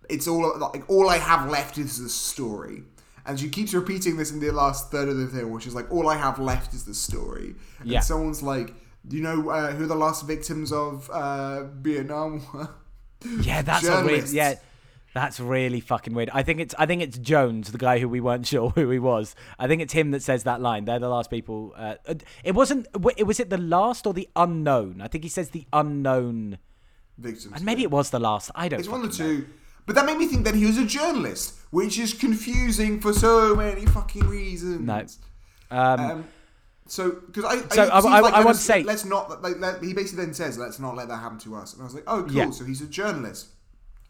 [0.10, 2.84] "It's all like all I have left is the story."
[3.26, 5.91] And she keeps repeating this in the last third of the thing, which is like,
[5.91, 7.56] all I have left is the story.
[7.80, 8.00] And Yeah.
[8.00, 8.74] someone's like,
[9.06, 12.70] do you know uh, who the last victims of uh, Vietnam were?
[13.41, 14.30] Yeah, that's a weird.
[14.30, 14.56] Yeah,
[15.18, 16.30] that's really fucking weird.
[16.34, 18.99] I think it's I think it's Jones, the guy who we weren't sure who he
[18.99, 19.36] was.
[19.59, 20.86] I think it's him that says that line.
[20.86, 21.74] They're the last people.
[21.76, 21.95] Uh,
[22.43, 22.88] it wasn't.
[23.18, 25.01] It was it the last or the unknown?
[25.01, 26.59] I think he says the unknown,
[27.18, 27.53] victims.
[27.55, 28.51] and maybe it was the last.
[28.55, 28.80] I don't.
[28.80, 29.30] It's one of the know.
[29.41, 29.47] two.
[29.86, 33.55] But that made me think that he was a journalist, which is confusing for so
[33.55, 34.82] many fucking reasons.
[34.86, 35.05] No.
[35.72, 36.28] Um, Um,
[36.89, 39.41] so, because I, So, it I- I- like I want to say- let's not.
[39.41, 41.86] Like, let, he basically then says, "Let's not let that happen to us." And I
[41.86, 42.49] was like, "Oh, cool." Yeah.
[42.51, 43.47] So he's a journalist.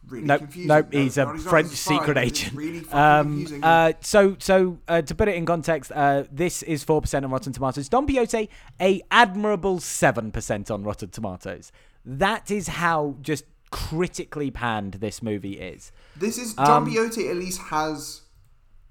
[0.09, 0.67] Really Nope, confusing.
[0.67, 0.87] nope.
[0.93, 2.53] No, He's a not French secret agent.
[2.55, 3.63] Really Um, confusing.
[3.63, 7.31] uh, so, so uh, to put it in context, uh, this is four percent on
[7.31, 7.89] Rotten Tomatoes.
[7.89, 8.49] Don Quixote,
[8.79, 11.71] a admirable seven percent on Rotten Tomatoes.
[12.05, 15.91] That is how just critically panned this movie is.
[16.15, 17.27] This is Um, Don Quixote.
[17.29, 18.21] At least has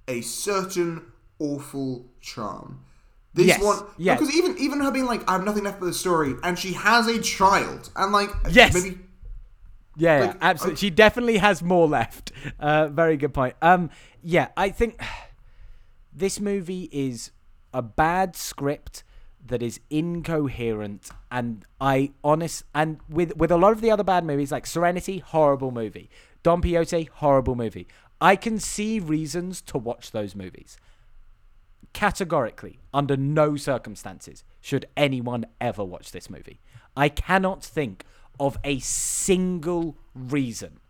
[0.06, 1.00] a certain
[1.38, 2.80] awful charm.
[3.34, 4.14] This Yes, one, yeah.
[4.16, 6.72] because even even her being like, "I have nothing left but the story," and she
[6.72, 8.72] has a child, and like, Yes.
[8.72, 8.98] maybe
[9.96, 10.74] Yeah, yeah, Like, absolutely.
[10.74, 12.32] uh, she definitely has more left.
[12.60, 13.54] Uh, very good point.
[13.62, 13.90] Um,
[14.22, 15.00] yeah, I think
[16.12, 17.30] this movie is
[17.72, 19.04] a bad script
[19.46, 24.24] that is incoherent, and I honest and with with a lot of the other bad
[24.24, 26.10] movies like Serenity, horrible movie.
[26.42, 27.86] Don Quixote, horrible movie.
[28.20, 30.78] I can see reasons to watch those movies.
[31.92, 36.60] Categorically, under no circumstances should anyone ever watch this movie.
[36.96, 38.04] I cannot think
[38.38, 40.80] of a single reason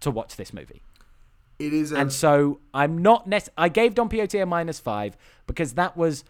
[0.00, 0.82] to watch this movie.
[1.58, 1.92] it is.
[1.92, 5.96] A, And so I'm not nec- I gave Don Quixote a minus five because that
[5.96, 6.24] was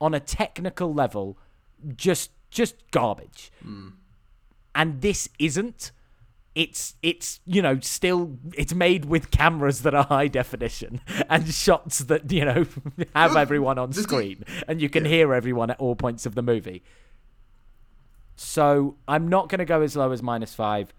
[0.00, 1.38] on a technical level
[1.96, 3.50] just just garbage.
[3.62, 3.88] Hmm.
[4.74, 5.92] And this isn't.
[6.54, 11.00] It's it's you know still it's made with cameras that are high definition
[11.30, 12.66] and shots that you know
[13.14, 16.82] have everyone on screen and you can hear everyone at all points of the movie.
[18.36, 20.92] So I'm not going to go as low as minus five,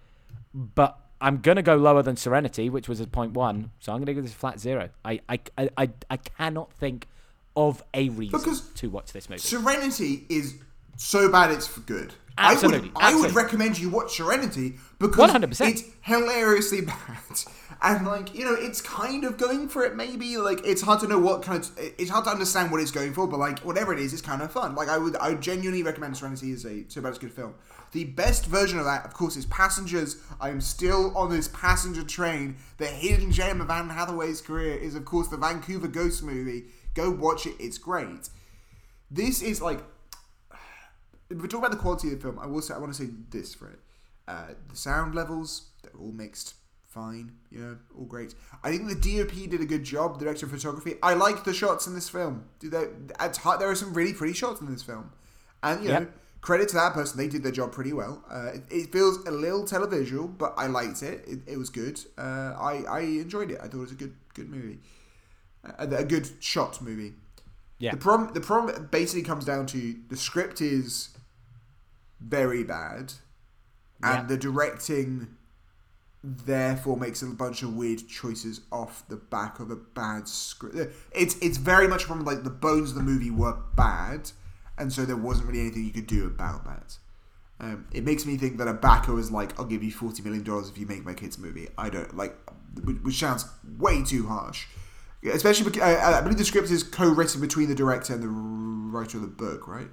[0.54, 3.72] but I'm going to go lower than Serenity, which was at point one.
[3.80, 4.90] So I'm going to give this a flat zero.
[5.06, 7.08] I, I, I, I, cannot think
[7.56, 9.40] of a reason Because to watch this movie.
[9.40, 10.56] Serenity is
[10.98, 12.14] so bad it's for good.
[12.38, 14.76] Absolutely, I would, I would recommend you watch Serenity
[15.08, 15.70] because 100%.
[15.70, 17.44] it's hilariously bad.
[17.82, 19.96] And like you know, it's kind of going for it.
[19.96, 22.92] Maybe like it's hard to know what kind of it's hard to understand what it's
[22.92, 23.28] going for.
[23.28, 24.74] But like whatever it is, it's kind of fun.
[24.74, 27.56] Like I would, I would genuinely recommend Serenity as a so bad it's good film.
[27.92, 30.16] The best version of that, of course, is Passengers.
[30.40, 32.56] I am still on this passenger train.
[32.78, 36.64] The hidden gem of Anne Hathaway's career is, of course, the Vancouver Ghost movie.
[36.96, 38.30] Go watch it; it's great.
[39.12, 39.84] This is like
[41.30, 43.04] if we talk about the quality of the film, I will say I want to
[43.04, 43.80] say this for it.
[44.28, 46.56] Uh, the sound levels, they're all mixed
[46.94, 48.36] fine, you know, all great.
[48.64, 50.96] I think the DOP did a good job, the director of photography.
[51.02, 52.46] I like the shots in this film.
[52.60, 52.86] Do they,
[53.20, 55.12] at heart, there are some really pretty shots in this film.
[55.64, 56.08] And, you know,
[56.42, 58.24] credit to that person, they did their job pretty well.
[58.30, 61.24] Uh, it, it feels a little televisual, but I liked it.
[61.28, 62.00] It, it was good.
[62.18, 63.58] Uh, I, I enjoyed it.
[63.60, 64.80] I thought it was a good good movie.
[65.66, 67.14] Uh, a good shot movie.
[67.80, 67.92] Yeah.
[67.92, 71.10] The problem the problem basically comes down to the script is
[72.20, 73.14] very bad,
[74.04, 74.24] and Yeah.
[74.28, 75.28] the directing
[76.24, 80.94] therefore makes a bunch of weird choices off the back of a bad script.
[81.12, 84.32] It's it's very much from like the bones of the movie were bad,
[84.78, 86.98] and so there wasn't really anything you could do about that.
[87.60, 90.44] Um, it makes me think that a backer is like, "I'll give you forty million
[90.44, 92.36] dollars if you make my kids movie." I don't like,
[93.04, 93.46] which sounds
[93.78, 94.66] way too harsh.
[95.26, 99.18] Especially, because, uh, I believe the script is co-written between the director and the writer
[99.18, 99.88] of the book, right?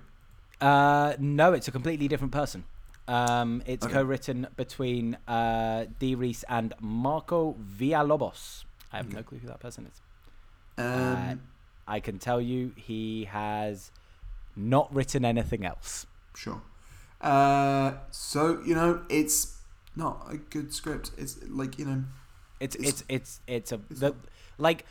[0.60, 2.64] Uh, no, it's a completely different person.
[3.10, 3.94] Um, it's Okay.
[3.94, 8.64] co-written between uh, Dee Rees and Marco Villalobos.
[8.92, 10.00] I have no clue who that person is.
[10.78, 11.34] Um, Uh,
[11.88, 13.90] I can tell you he has
[14.54, 16.06] not written anything else.
[16.36, 16.62] Sure.
[17.20, 19.58] Uh, so you know, it's
[19.96, 21.10] not a good script.
[21.18, 22.04] It's like you know,
[22.60, 24.14] It's It's- it's it's it's a it's the,
[24.58, 24.84] like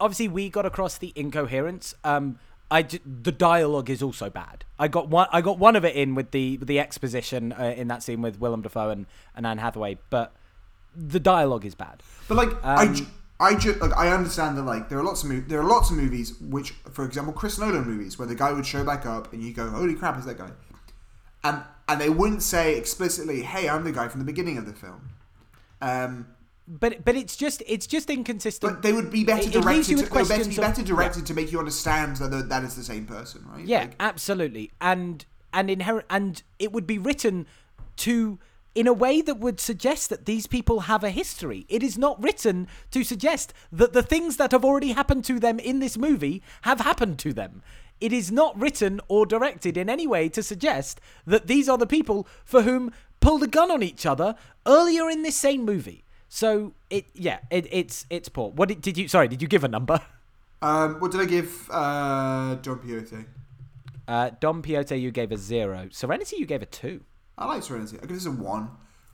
[0.00, 1.94] obviously we got across the incoherence.
[2.02, 2.38] Um,
[2.76, 2.82] I
[3.24, 4.64] the dialogue is also bad.
[4.78, 7.74] I got one I got one of it in with the with the exposition uh,
[7.76, 9.06] in that scene with Willem Dafoe and,
[9.36, 10.34] and Anne Hathaway, but
[10.96, 12.02] the dialogue is bad.
[12.28, 13.06] but like I, Um, ju-
[13.38, 15.90] I just like I understand that like there are lots of mov- there are lots
[15.90, 19.32] of movies which, for example, Chris Nolan movies where the guy would show back up
[19.32, 20.50] and you go, "Holy crap, is that guy?"
[21.44, 24.72] And and they wouldn't say explicitly, "Hey, I'm the guy from the beginning of the
[24.72, 25.10] film."
[25.80, 26.26] Um,
[26.80, 28.72] But but it's just it's just inconsistent.
[28.72, 29.88] but they would be better It- directed.
[29.90, 32.16] you To, with they would better, questions be of- better directed to make you understand
[32.16, 33.64] that that is the same person, right?
[33.64, 34.70] Yeah, Like, absolutely.
[34.80, 37.46] And and inherent and it would be written
[37.98, 38.38] to
[38.74, 41.66] in a way that would suggest that these people have a history.
[41.68, 45.58] It is not written to suggest that the things that have already happened to them
[45.58, 47.60] in this movie have happened to them.
[48.00, 51.86] It is not written or directed in any way to suggest that these are the
[51.86, 56.02] people for whom pulled a gun on each other earlier in this same movie.
[56.34, 58.50] So it yeah, it, it's it's poor.
[58.52, 60.00] What did, did you sorry, did you give a number?
[60.62, 63.24] Um, what did I give uh, John Quixote?
[64.06, 65.88] Uh, Don Piote, you gave a zero.
[65.90, 67.02] Serenity, you gave a two.
[67.36, 67.96] I like Serenity.
[68.00, 68.70] I give this a one.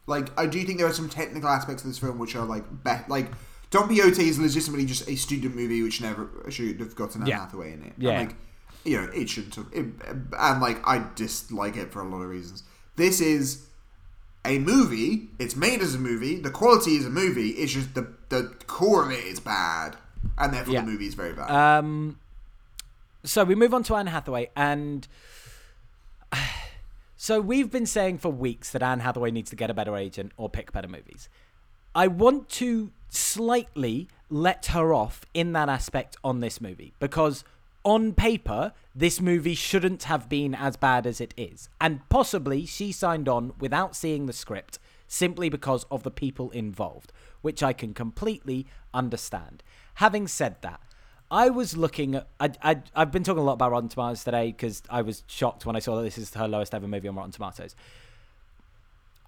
[0.06, 2.64] Like, I do think there are some technical aspects of this film which are like,
[2.84, 3.30] be- like
[3.70, 7.38] Don Piote is legitimately just a student movie which never should have gotten Anne Yeah.
[7.38, 7.92] Hathaway in it.
[7.94, 8.18] And, Yeah.
[8.18, 8.34] like,
[8.84, 9.68] you know, it shouldn't have.
[9.72, 9.86] It,
[10.38, 12.62] and like, I dislike it for a lot of reasons.
[12.96, 13.67] This is
[14.48, 15.28] a movie.
[15.38, 16.36] It's made as a movie.
[16.40, 17.50] The quality is a movie.
[17.50, 19.96] It's just the the core of it is bad,
[20.36, 20.80] and therefore Yeah.
[20.82, 21.50] the movie is very bad.
[21.50, 22.18] Um,
[23.24, 25.06] so we move on to Anne Hathaway, and
[27.16, 30.32] so we've been saying for weeks that Anne Hathaway needs to get a better agent
[30.36, 31.28] or pick better movies.
[31.94, 37.44] I want to slightly let her off in that aspect on this movie because
[37.84, 42.92] on paper this movie shouldn't have been as bad as it is and possibly she
[42.92, 47.94] signed on without seeing the script simply because of the people involved which I can
[47.94, 49.62] completely understand
[49.94, 50.80] having said that
[51.30, 52.26] I was looking at.
[52.40, 55.66] I, I, I've been talking a lot about Rotten Tomatoes today because I was shocked
[55.66, 57.76] when I saw that this is her lowest ever movie on Rotten Tomatoes.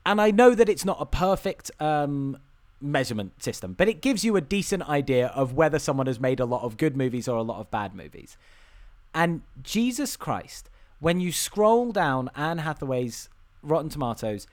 [0.07, 2.38] And I know that it's not a perfect um,
[2.80, 6.44] measurement system, but it gives you a decent idea of whether someone has made a
[6.44, 8.36] lot of good movies or a lot of bad movies.
[9.14, 13.28] And Jesus Christ, when you scroll down Anne Hathaway's
[13.62, 14.46] Rotten Tomatoes,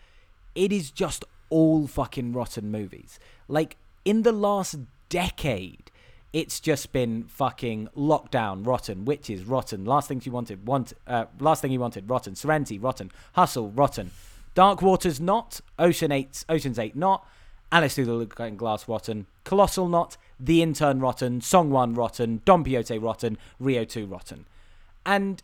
[0.55, 3.19] it is just all fucking rotten movies.
[3.47, 4.77] Like in the last
[5.09, 5.91] decade,
[6.33, 11.61] it's just been fucking lockdown, rotten, witches, rotten, last things you wanted, want, uh, last
[11.61, 14.11] thing you wanted, rotten, Serenity, rotten, Hustle, rotten,
[14.53, 17.25] Dark Waters, not, Ocean Eight, Ocean's Eight, not,
[17.71, 22.63] Alice Through the Looking Glass, rotten, Colossal, not, The Intern, rotten, Song One, rotten, Don
[22.63, 24.45] Quixote, rotten, Rio Two, rotten,
[25.05, 25.43] and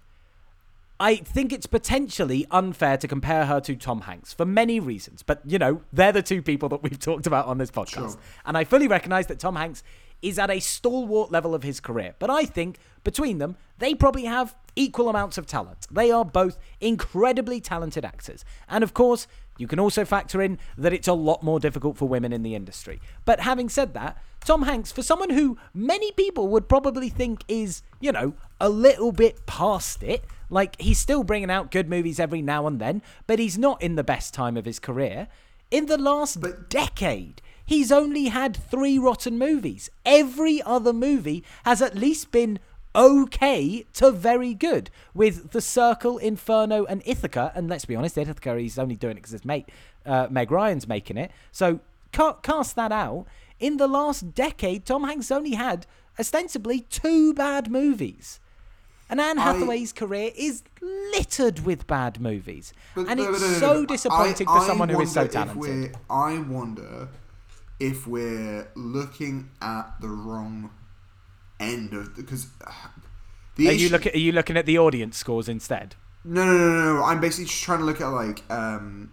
[0.99, 5.21] I think it's potentially unfair to compare her to Tom Hanks for many reasons.
[5.21, 8.11] But, you know, they're the two people that we've talked about on this podcast.
[8.11, 8.17] Sure.
[8.45, 9.83] And I fully recognize that Tom Hanks
[10.21, 12.15] is at a stalwart level of his career.
[12.19, 15.87] But I think between them, they probably have equal amounts of talent.
[15.91, 18.45] They are both incredibly talented actors.
[18.69, 19.27] And of course,
[19.57, 22.55] you can also factor in that it's a lot more difficult for women in the
[22.55, 22.99] industry.
[23.25, 27.81] But having said that, Tom Hanks, for someone who many people would probably think is,
[27.99, 32.41] you know, a little bit past it, like he's still bringing out good movies every
[32.41, 35.27] now and then, but he's not in the best time of his career.
[35.71, 39.89] In the last decade, he's only had three rotten movies.
[40.05, 42.59] Every other movie has at least been
[42.95, 47.51] okay to very good with The Circle, Inferno, and Ithaca.
[47.55, 49.69] And let's be honest, Ithaca, he's only doing it because his mate,
[50.05, 51.31] uh, Meg Ryan's making it.
[51.51, 51.79] So
[52.11, 53.25] ca- cast that out.
[53.59, 55.85] In the last decade, Tom Hanks only had
[56.19, 58.39] ostensibly two bad movies.
[59.09, 62.73] And Anne I- Hathaway's career is littered with bad movies.
[62.95, 65.95] But- and no, it's no, so disappointing I- for someone who is so talented.
[66.09, 67.09] I wonder
[67.79, 70.69] if we're looking at the wrong
[71.63, 72.71] end of because uh,
[73.55, 75.95] the Are you, issue- look are you looking at the audience scores instead?
[76.25, 77.03] No, no, no, no, no.
[77.03, 79.11] I'm basically just trying to look at like um.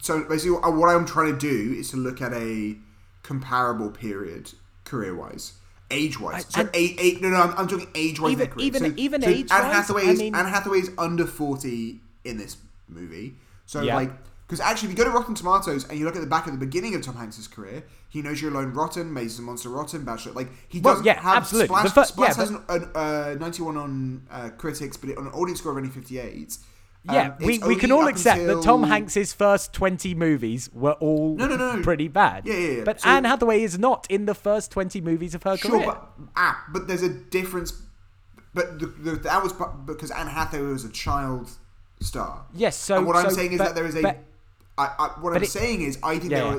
[0.00, 2.76] So basically, what what I'm trying to do is to look at a
[3.22, 4.52] comparable period,
[4.84, 5.54] career-wise,
[5.90, 6.46] age-wise.
[6.48, 7.20] So eight, eight.
[7.22, 8.32] No, no, I'm, I'm talking age-wise.
[8.32, 11.26] Even- in even- so, even so age-wise, Anne Hathaway I is mean- Anne Hathaway's under
[11.26, 12.56] forty in this
[12.88, 13.36] movie.
[13.66, 13.96] So Yeah.
[13.96, 14.10] like,
[14.46, 16.52] because actually, if you go to Rotten Tomatoes and you look at the back of
[16.52, 20.32] the beginning of Tom Hanks's career, he knows you're alone, rotten, the Monster, rotten, Bachelor.
[20.32, 21.68] Like he Well, doesn't yeah, have absolutely.
[21.68, 25.32] Splash, The Splash yeah, has an, an, uh, 91 on uh, critics, but on an
[25.32, 26.58] audience score of only 58.
[27.04, 31.34] Yeah, Um, we, we can all accept that Tom Hanks's first 20 movies were all
[31.36, 31.82] No, no, no.
[31.82, 32.46] pretty bad.
[32.46, 32.84] Yeah, yeah, yeah.
[32.84, 35.86] But So- Anne Hathaway is not in the first 20 movies of her Sure, career.
[35.86, 37.72] but ah, but there's a difference.
[38.52, 39.54] But the, the, that was
[39.86, 41.50] because Anne Hathaway was a child
[42.00, 42.44] star.
[42.52, 44.02] Yes, so- and what I'm saying is but- that there is a.
[44.02, 44.18] but-
[44.76, 46.58] I, I, what I'm it- saying is, I think Yeah,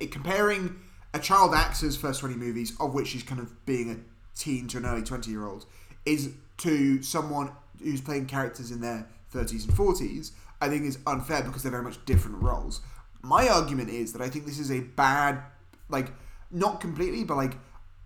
[0.00, 0.76] there comparing
[1.14, 3.96] a child actor's first 20 movies, of which she's kind of being a
[4.38, 5.66] teen to an early 20 year old,
[6.04, 7.50] is to someone
[7.82, 10.30] who's playing characters in their 30s and 40s.
[10.60, 12.82] I think is unfair because they're very much different roles.
[13.20, 15.42] My argument is that I think this is a bad,
[15.88, 16.12] like,
[16.52, 17.54] not completely, but like,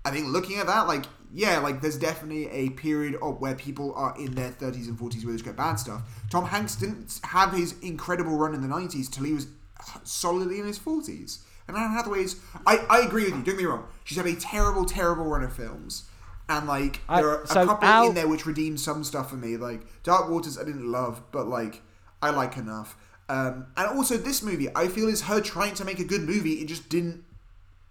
[0.07, 3.93] I think looking at that, like, yeah, like there's definitely a period of where people
[3.95, 6.03] are in their 30s and 40s where there's got bad stuff.
[6.31, 9.49] Tom Hanks didn't have his incredible run in the 90s till he was
[10.05, 11.39] solidly in his 40s.
[11.69, 12.37] And Anne Hathaway's,
[12.67, 13.87] I, I agree with you, don't get me wrong.
[14.05, 16.05] She's had a terrible, terrible run of films.
[16.49, 19.31] And like, I- there are a so couple Al- in there which redeem some stuff
[19.31, 19.57] for me.
[19.57, 21.83] Like, Dark Waters I didn't love, but like,
[22.23, 22.97] I like enough.
[23.29, 26.55] Um, and also this movie, I feel is her trying to make a good movie.
[26.55, 27.25] It just didn't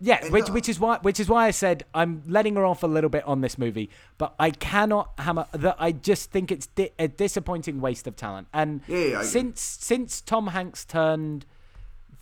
[0.02, 2.88] yeah, which which is why which is why I said I'm letting her off a
[2.88, 6.92] little bit on this movie, but I cannot hammer that I just think it's di-
[7.00, 8.50] a disappointing waste of talent.
[8.54, 11.46] And Yeah, yeah, since since Tom Hanks turned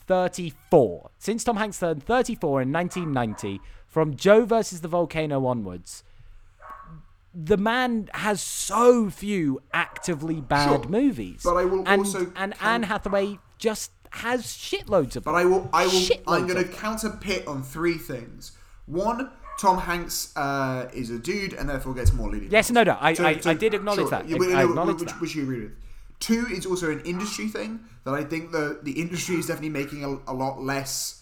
[0.07, 6.03] 34, since Tom Hanks turned 34 in 1990, from Joe versus the Volcano onwards,
[7.33, 11.41] the man has so few actively bad Sure, movies.
[11.43, 15.33] but I will and, also and count- Anne Hathaway just has shitloads of But.
[15.35, 15.69] I will.
[15.73, 16.01] I will.
[16.27, 18.51] I'm going to counter pit on three things.
[18.85, 22.51] One, Tom Hanks uh, is a dude and therefore gets more leading.
[22.51, 24.27] Yes, no, no, I- I- I did acknowledge that.
[24.27, 25.21] Yeah, I- but, I no, acknowledge which, that.
[25.21, 25.71] which you agree with.
[26.23, 30.05] Two, it's also an industry thing that I think the the industry is definitely making
[30.05, 31.21] a, a lot less.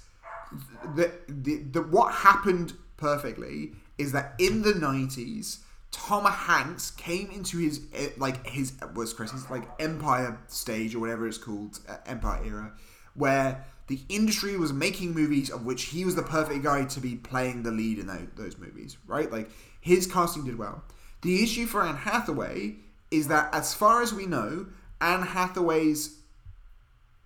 [0.95, 5.61] The, the the what happened perfectly is that in the nineties.
[5.89, 10.99] Tom Hanks came into his eh, like his was Chris his like Empire stage or
[10.99, 12.71] whatever it's called uh, Empire era,
[13.13, 17.15] where the industry was making movies of which he was the perfect guy to be
[17.15, 19.29] playing the lead in those, those movies, right?
[19.29, 19.49] Like
[19.81, 20.83] his casting did well.
[21.23, 22.75] The issue for Anne Hathaway
[23.11, 24.67] is that, as far as we know,
[25.01, 26.17] Anne Hathaway's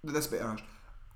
[0.03, 0.61] that's a bit harsh.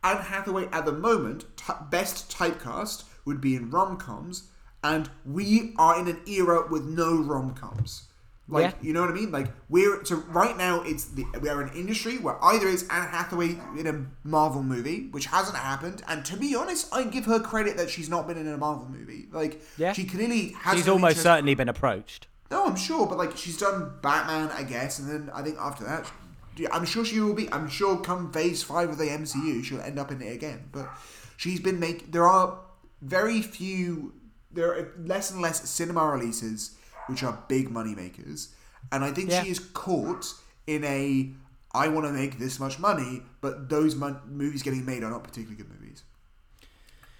[0.03, 4.43] Anne Hathaway at the moment, t- best typecast would be in rom coms,
[4.84, 8.03] and we are in an era with no rom coms.
[8.47, 8.74] Like, Yeah.
[8.82, 9.32] you know what I mean?
[9.32, 10.82] Like, we're so right now.
[10.82, 15.07] It's the we are an industry where either it's Anne Hathaway in a Marvel movie,
[15.12, 18.38] which hasn't happened, and to be honest, I give her credit that she's not been
[18.39, 19.28] in a Marvel movie.
[19.32, 19.93] Like, Yeah.
[19.93, 20.78] she clearly has.
[20.78, 22.26] She's almost interest- certainly been approached.
[22.49, 25.84] no, I'm sure, but like she's done Batman, I guess, and then I think after
[25.84, 26.12] that,
[26.72, 27.51] I'm sure she will be.
[27.51, 30.70] I'm sure come Phase Five of the MCU, she'll end up in it again.
[30.72, 30.89] But
[31.38, 32.12] she's been make.
[32.12, 32.60] There are
[33.01, 34.14] very few.
[34.51, 36.76] There are less and less cinema releases
[37.07, 38.49] which are big money makers,
[38.91, 39.43] and I think Yeah.
[39.43, 40.34] she is caught
[40.68, 41.32] in a.
[41.72, 45.24] I want to make this much money, but those mon- movies getting made are not
[45.24, 46.01] particularly good movies.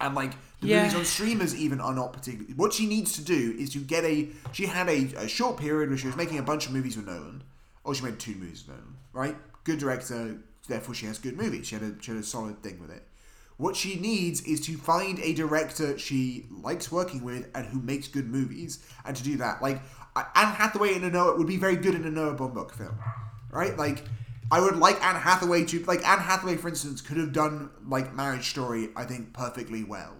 [0.00, 0.82] And like the Yeah.
[0.82, 2.54] movies on streamers even are not particularly.
[2.54, 4.30] What she needs to do is to get a.
[4.52, 7.06] She had a, a short period where she was making a bunch of movies with
[7.06, 7.42] Nolan,
[7.84, 9.36] or she made two movies alone, right?
[9.64, 10.38] Good director,
[10.68, 11.66] therefore she has good movies.
[11.66, 13.06] She had a she had a solid thing with it.
[13.56, 18.08] What she needs is to find a director she likes working with and who makes
[18.08, 19.82] good movies, and to do that, like
[20.16, 22.98] Anne Hathaway in a Noah would be very good in a Noah Baumbach film,
[23.50, 23.76] right?
[23.76, 24.04] Like
[24.50, 28.14] I would like Anne Hathaway to like Anne Hathaway, for instance, could have done like
[28.14, 30.14] Marriage Story, I think, perfectly well.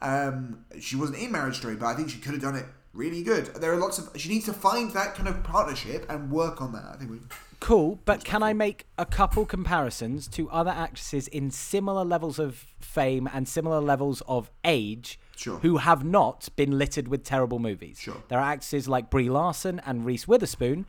[0.00, 3.22] Um, she wasn't in Marriage Story, but I think she could have done it really
[3.22, 3.46] good.
[3.46, 6.72] There are lots of she needs to find that kind of partnership and work on
[6.72, 6.84] that.
[6.92, 7.18] I think we.
[7.60, 12.64] Cool, but can I make a couple comparisons to other actresses in similar levels of
[12.78, 15.58] fame and similar levels of age Sure.
[15.58, 17.98] who have not been littered with terrible movies?
[17.98, 18.22] Sure.
[18.28, 20.86] There are actresses like Brie Larson and Reese Witherspoon,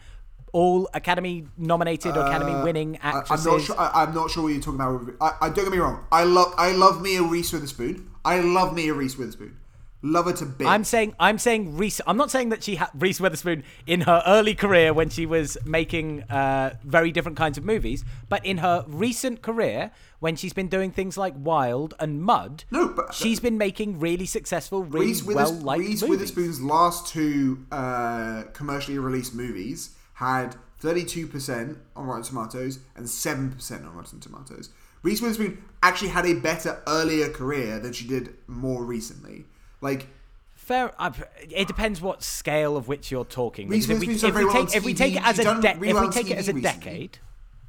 [0.54, 3.45] all Academy nominated or Academy winning Uh, I, I'm actresses.
[3.47, 3.80] not sure.
[3.80, 5.16] I, I'm not sure what you're talking about.
[5.20, 6.06] I, I don't get me wrong.
[6.12, 6.54] I love.
[6.56, 8.12] I love Mia Reese Witherspoon.
[8.24, 9.58] I love Mia Reese Witherspoon.
[10.02, 10.70] Love her to bits.
[10.70, 12.00] I'm saying I'm saying Reese.
[12.08, 15.58] I'm not saying that she had Reese Witherspoon in her early career when she was
[15.66, 20.68] making uh, very different kinds of movies, but in her recent career when she's been
[20.70, 25.24] doing things like Wild and Mud, No, but- she's been making really successful, really Reese,
[25.24, 26.10] Withers- well liked Reese movies.
[26.10, 33.93] Witherspoon's last two uh, commercially released movies had 32% on Rotten Tomatoes and 7% on
[33.95, 34.70] Rotten Tomatoes.
[35.04, 39.45] Reese Witherspoon actually had a better earlier career than she did more recently.
[39.82, 40.07] Like,
[40.55, 40.93] Fair.
[40.99, 41.11] Uh,
[41.49, 43.69] it depends what scale of which you're talking.
[43.69, 46.09] Reese if we, if we take if we take it as a de- if we
[46.09, 46.61] take it as a recently.
[46.61, 47.17] decade,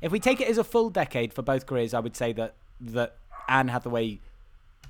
[0.03, 2.55] if we take it as a full decade for both careers, I would say that
[2.81, 3.17] that
[3.49, 4.21] Anne Hathaway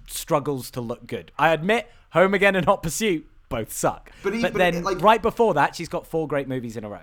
[0.08, 1.30] struggles to look good.
[1.38, 4.10] I admit, Home Again and Hot Pursuit both suck.
[4.22, 6.84] But But, but then it, like- right before that, she's got four great movies in
[6.84, 7.02] a row.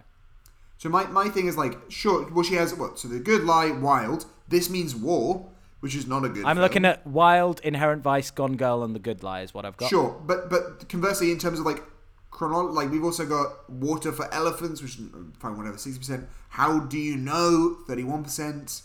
[0.77, 2.99] so my, my thing is like, sure, well, she has what?
[2.99, 4.25] So The Good Lie, Wild.
[4.47, 5.45] This means War,
[5.79, 6.63] which is not a good I'm film.
[6.63, 9.89] looking at Wild, Inherent Vice, Gone Girl, and The Good Lie is what I've got.
[9.89, 11.83] Sure, but but conversely, in terms of like
[12.31, 15.05] chronolo- like we've also got water for elephants, which is
[15.39, 16.27] fine, whatever, sixty percent.
[16.49, 17.77] How do you know?
[17.87, 18.81] Thirty-one percent.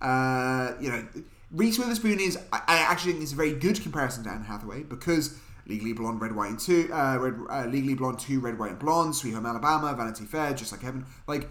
[0.00, 1.06] Uh, you know,
[1.50, 2.36] Reese Witherspoon is.
[2.52, 6.20] I, I actually think it's a very good comparison to Anne Hathaway because Legally Blonde,
[6.20, 9.32] Red, White, and Two, uh, Red, uh, Legally Blonde Two, Red, White, and Blonde, Sweet
[9.32, 11.48] Home Alabama, Vanity Fair, Just Like Heaven, like.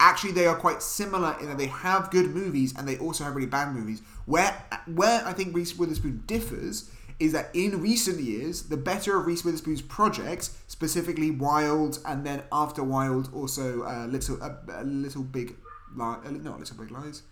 [0.00, 3.34] Actually, they are quite similar in that they have good movies and they also have
[3.34, 4.00] really bad movies.
[4.26, 4.54] Where
[4.86, 9.44] where I think Reese Witherspoon differs is that in recent years, the better of Reese
[9.44, 15.56] Witherspoon's projects, specifically Wild, and then after Wild, also uh, Little uh, uh, Little Big
[15.96, 17.22] Lies, uh, not Little Big Lies,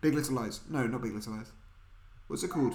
[0.00, 0.60] Big Little Lies.
[0.70, 1.52] No, not Big Little Lies.
[2.28, 2.74] What's it called?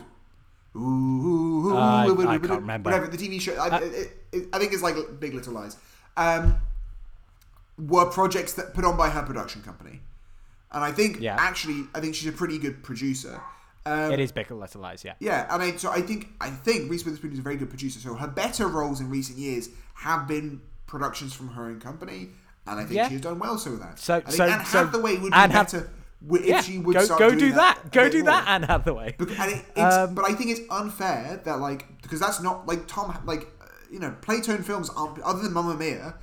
[0.75, 2.89] Ooh, I- I can't remember.
[2.91, 5.75] Whatever the TV show, I, it, it, I think it's like Big Little Lies.
[6.17, 6.55] Um,
[7.79, 10.01] were projects that put on by her production company,
[10.71, 11.37] and I think Yeah.
[11.39, 13.39] actually, I think she's a pretty good producer.
[13.85, 15.13] Um, It is Big Little Lies, yeah.
[15.19, 17.99] yeah, and I, so I think I think Reese Witherspoon is a very good producer.
[17.99, 22.29] So her better roles in recent years have been productions from her own company,
[22.67, 23.07] and I think Yeah.
[23.09, 23.97] she's done well so with that.
[23.99, 25.89] So- I think so- Anne so Hathaway would Anne be Hath- better
[26.21, 27.79] wi- if yeah, she would go, start go do that.
[27.85, 28.25] a Go do more.
[28.31, 29.15] that, Anne Hathaway.
[29.17, 32.85] And it, it's, Um, but I think it's unfair that like because that's not like
[32.87, 36.15] Tom like uh, you know Playtone films aren't other than Mamma Mia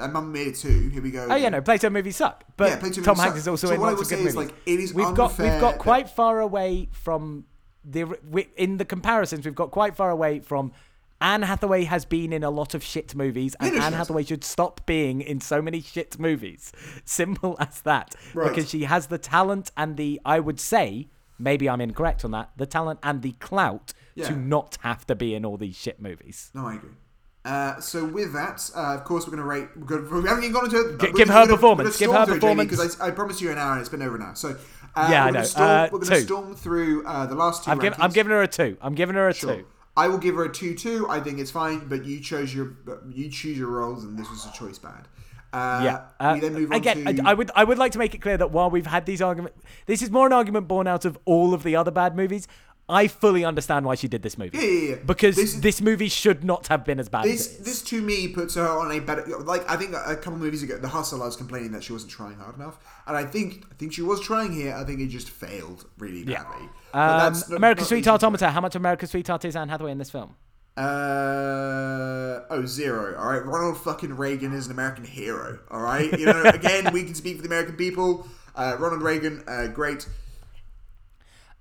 [0.00, 0.88] and Mamma Mia Two.
[0.88, 1.26] Here we go.
[1.30, 3.36] Oh yeah, no, Plato movies suck, but Yeah, Plato Tom Hanks suck.
[3.38, 4.34] is also So in lots of good movies.
[4.36, 7.44] like, it is we've got we've got quite far away from
[7.84, 9.44] the we, in the comparisons.
[9.44, 10.72] We've got quite far away from.
[11.22, 13.92] Anne Hathaway has been in a lot of shit movies, and Yeah, no, she Anne.
[13.92, 16.72] Hathaway should stop being in so many shit movies.
[17.04, 18.14] Simple as that.
[18.32, 18.48] Right.
[18.48, 22.52] Because she has the talent and the, I would say, maybe I'm incorrect on that,
[22.56, 24.28] the talent and the clout Yeah.
[24.28, 26.50] to not have to be in all these shit movies.
[26.54, 26.88] No, I agree.
[27.44, 29.68] Uh, so with that, uh, of course, we're going to rate.
[29.76, 31.00] We're gonna, we haven't even gone into it.
[31.00, 32.70] G- give her gonna- performance, give her storm through it, Jamie, performance.
[32.70, 34.34] Because I, I promised you an hour and it's been over now.
[34.34, 34.56] So
[34.94, 35.42] uh, Yeah, I we're know.
[35.44, 38.30] Storm, Uh, we're going to storm through uh, the last 2 I'm, giv- I'm giving
[38.32, 38.76] her a two.
[38.82, 39.56] I'm giving her a Sure.
[39.56, 39.66] two.
[39.96, 41.08] I will give her a two-two.
[41.10, 42.76] I think it's fine, but you chose your
[43.10, 45.08] you choose your roles, and this was a choice bad.
[45.52, 45.80] Uh,
[46.20, 46.34] Yeah.
[46.34, 47.22] We then move on again, to.
[47.26, 49.20] I, I would I would like to make it clear that while we've had these
[49.20, 52.46] arguments, this is more an argument born out of all of the other bad movies.
[52.90, 54.58] I fully understand why she did this movie.
[54.58, 54.96] Yeah, yeah, yeah.
[55.06, 57.64] Because This this, movie should not have been as bad this as it is.
[57.66, 60.76] this to me puts her on a better like I think a couple movies ago
[60.78, 63.74] the hustle I was complaining that she wasn't trying hard enough and I think I
[63.76, 67.48] think she was trying here I think it just failed really badly But Um, that's
[67.48, 68.20] not- American not Sweetheart.
[68.22, 70.34] How much American Sweetheart is Anne Hathaway in this film?
[70.76, 73.16] Uh oh zero.
[73.18, 75.58] All right, Ronald fucking Reagan is an American hero.
[75.70, 78.26] All right, you know again we can speak for the American people.
[78.54, 80.08] Uh, Ronald Reagan, uh, great.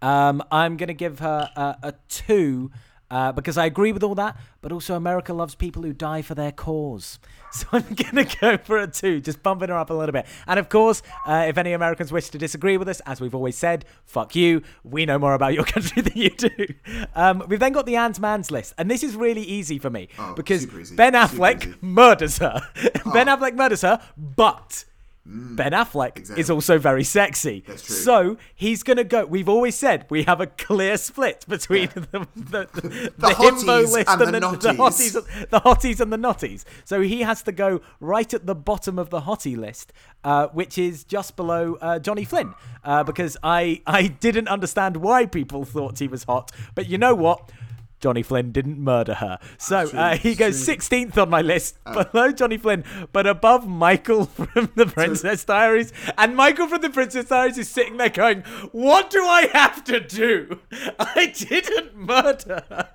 [0.01, 2.71] Um, I'm going to give her a, a two
[3.11, 6.35] uh, because I agree with all that, but also America loves people who die for
[6.35, 7.19] their cause.
[7.51, 10.27] So I'm going to go for a two, just bumping her up a little bit.
[10.45, 13.57] And of course, uh, if any Americans wish to disagree with us, as we've always
[13.57, 14.61] said, fuck you.
[14.83, 16.67] We know more about your country than you do.
[17.15, 18.75] Um, we've then got the Ant Man's list.
[18.77, 20.67] And this is really easy for me Oh, because.
[20.91, 22.61] Ben Affleck murders her.
[23.11, 23.35] ben Oh.
[23.35, 24.85] Affleck murders her, but
[25.31, 26.17] Ben Affleck Mm.
[26.17, 26.41] Exactly.
[26.41, 27.63] is also very sexy.
[27.67, 27.95] That's true.
[27.95, 29.25] So he's gonna go.
[29.25, 33.93] We've always said we have a clear split between the the, the, The himbo hotties
[33.93, 36.63] list and and, the the, the hotties, the hotties and the notties.
[36.83, 39.93] So he has to go right at the bottom of the hottie list,
[40.23, 45.27] uh, which is just below uh, Johnny Flynn, uh, because I I didn't understand why
[45.27, 47.51] people thought he was hot, but you know what?
[47.99, 49.39] Johnny Flynn didn't murder her.
[49.57, 54.71] So uh, he goes 16th on my list, below Johnny Flynn, but above Michael from
[54.75, 55.91] The Princess Diaries.
[56.17, 59.99] And Michael from The Princess Diaries is sitting there going, What do I have to
[59.99, 60.59] do?
[60.99, 62.89] I didn't murder her.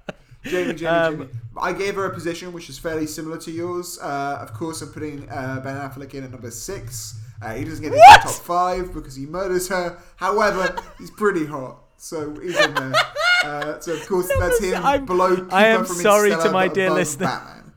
[0.45, 1.29] Jamie, Jamie, Um, Jamie.
[1.57, 3.99] I gave her a position which is fairly similar to yours.
[4.03, 7.19] Uh, of course, I'm putting uh, Ben Affleck in at number six.
[7.41, 8.23] Uh, he doesn't get into What?
[8.23, 9.99] the top five because he murders her.
[10.17, 12.93] However, he's pretty hot, so he's in there.
[13.45, 15.37] Uh, so of course, that's him I'm- below.
[15.37, 17.27] Cooper I am from sorry to my dear listener.
[17.27, 17.73] Batman.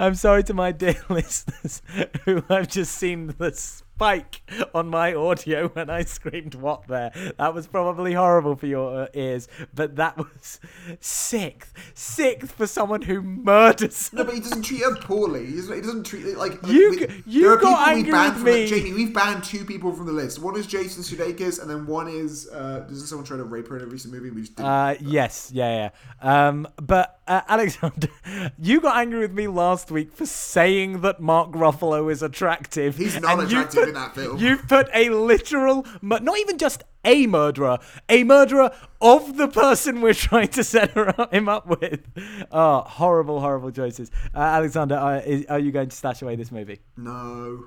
[0.00, 1.80] I'm sorry to my dear listeners
[2.24, 3.34] who have just seen the
[3.96, 4.42] spike
[4.74, 7.10] on my audio when I screamed "What?" there.
[7.38, 10.60] That was probably horrible for your uh, ears, but that was
[11.00, 14.12] sixth, sixth for someone who murders.
[14.12, 15.46] No, but he doesn't treat her poorly.
[15.46, 17.98] He doesn't, he doesn't treat it like You we- you there are got people we
[18.00, 18.64] angry banned with from me.
[18.64, 20.38] The, Jamie, we've banned two people from the list.
[20.40, 23.78] One is Jason Sudeikis, and then one is uh, doesn't someone try to rape her
[23.78, 24.28] in a recent movie?
[24.30, 24.68] We just didn't.
[24.68, 25.90] Uh, yes, yeah,
[26.22, 26.48] yeah.
[26.48, 28.08] Um, but uh, Alexander,
[28.58, 32.96] you got angry with me last week for saying that Mark Ruffalo is attractive.
[32.96, 34.38] He's not attractive in that film.
[34.38, 40.00] You put a literal, mur- not even just a murderer, a murderer of the person
[40.00, 42.00] we're trying to set her him up with.
[42.50, 44.10] Oh, horrible, horrible choices.
[44.34, 46.80] Uh, Alexander, uh, is, are you going to stash away this movie?
[46.96, 47.64] no.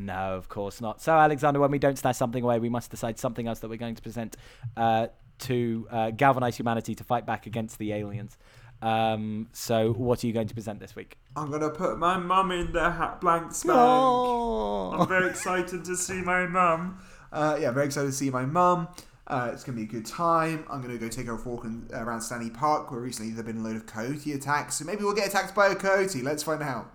[0.00, 1.02] No, of course not.
[1.02, 3.78] So, Alexander, when we don't stash something away, we must decide something else that we're
[3.78, 4.36] going to present
[4.76, 5.08] uh,
[5.40, 8.38] to uh, galvanize humanity to fight back against the aliens.
[8.80, 11.18] Um, so, what are you going to present this week?
[11.38, 13.78] I'm gonna put my mum in the ha- blank spank.
[13.78, 14.92] Oh.
[14.92, 16.98] I'm very excited to see my mum.
[17.32, 18.88] Uh, yeah, very excited to see my mum.
[19.26, 20.64] Uh, it's gonna be a good time.
[20.70, 23.58] I'm gonna go take her a walk in, around Stanley Park, where recently there've been
[23.58, 24.76] a load of coyote attacks.
[24.76, 26.22] So maybe we'll get attacked by a coyote.
[26.22, 26.92] Let's find out.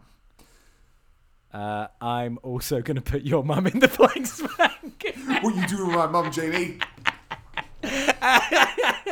[1.54, 5.16] Uh, I'm also going to put your mum in the blank spank.
[5.44, 6.80] What you doing with my mum, Jamie?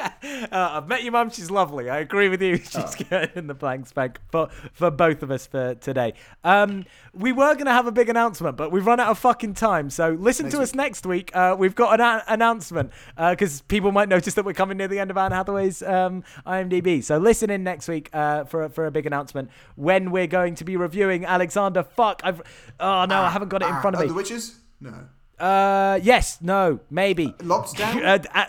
[0.52, 1.30] uh, I've met your mum.
[1.30, 1.90] She's lovely.
[1.90, 2.58] I agree with you.
[2.70, 6.14] She's good in the blank spank for, for both of us for today.
[6.44, 9.54] Um, we were going to have a big announcement, but we've run out of fucking
[9.54, 9.90] time.
[9.90, 11.36] So listen to us next week.
[11.36, 15.00] Uh, we've got an a- announcement because people might notice that we're coming near the
[15.00, 17.04] end of Anne Hathaway's um, IMDb.
[17.04, 20.56] So listen in next week uh, for, a- for a big announcement when we're going
[20.56, 21.84] to be reviewing Alexander.
[21.84, 22.22] Fuck.
[22.24, 22.42] I've.
[22.80, 24.10] Oh, no, I haven't got it in Ah, front of uh, me.
[24.10, 24.60] The witches?
[24.80, 24.94] No.
[25.40, 27.34] Uh, yes, no, maybe.
[27.44, 28.02] Locked down?
[28.04, 28.46] Uh, uh,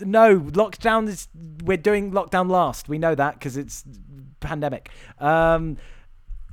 [0.00, 1.28] no, lockdown is.
[1.64, 2.88] We're doing lockdown last.
[2.88, 3.84] We know that because it's
[4.40, 4.90] pandemic.
[5.18, 5.76] Um,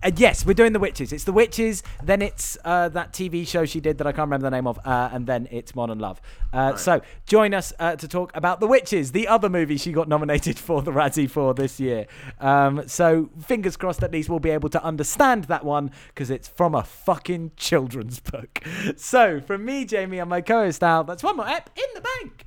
[0.04, 1.14] and yes, we're doing the witches.
[1.14, 1.84] It's the witches.
[2.02, 4.80] Then it's uh, that TV show she did that I can't remember the name of.
[4.84, 6.20] Uh, and then it's Modern Love.
[6.52, 10.08] Uh, So join us uh, to talk about the witches, the other movie she got
[10.08, 12.08] nominated for the Razzie for this year.
[12.40, 16.48] Um, so fingers crossed, at least we'll be able to understand that one because it's
[16.48, 18.62] from a fucking children's book.
[18.98, 22.46] So from me, Jamie, and my co-host Al, that's one more app in the bank.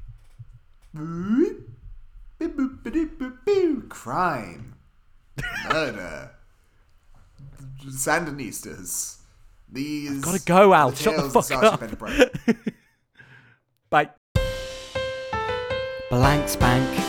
[3.89, 4.75] Crime.
[5.69, 6.31] Murder.
[7.87, 9.19] Sandinistas.
[9.71, 10.21] These.
[10.21, 10.91] Gotta go, Al.
[10.91, 11.81] are Shut the tales of fuck Sergeant up.
[11.81, 12.73] Penderbrand.
[13.91, 14.11] Bye.
[16.11, 17.04] Blank spank.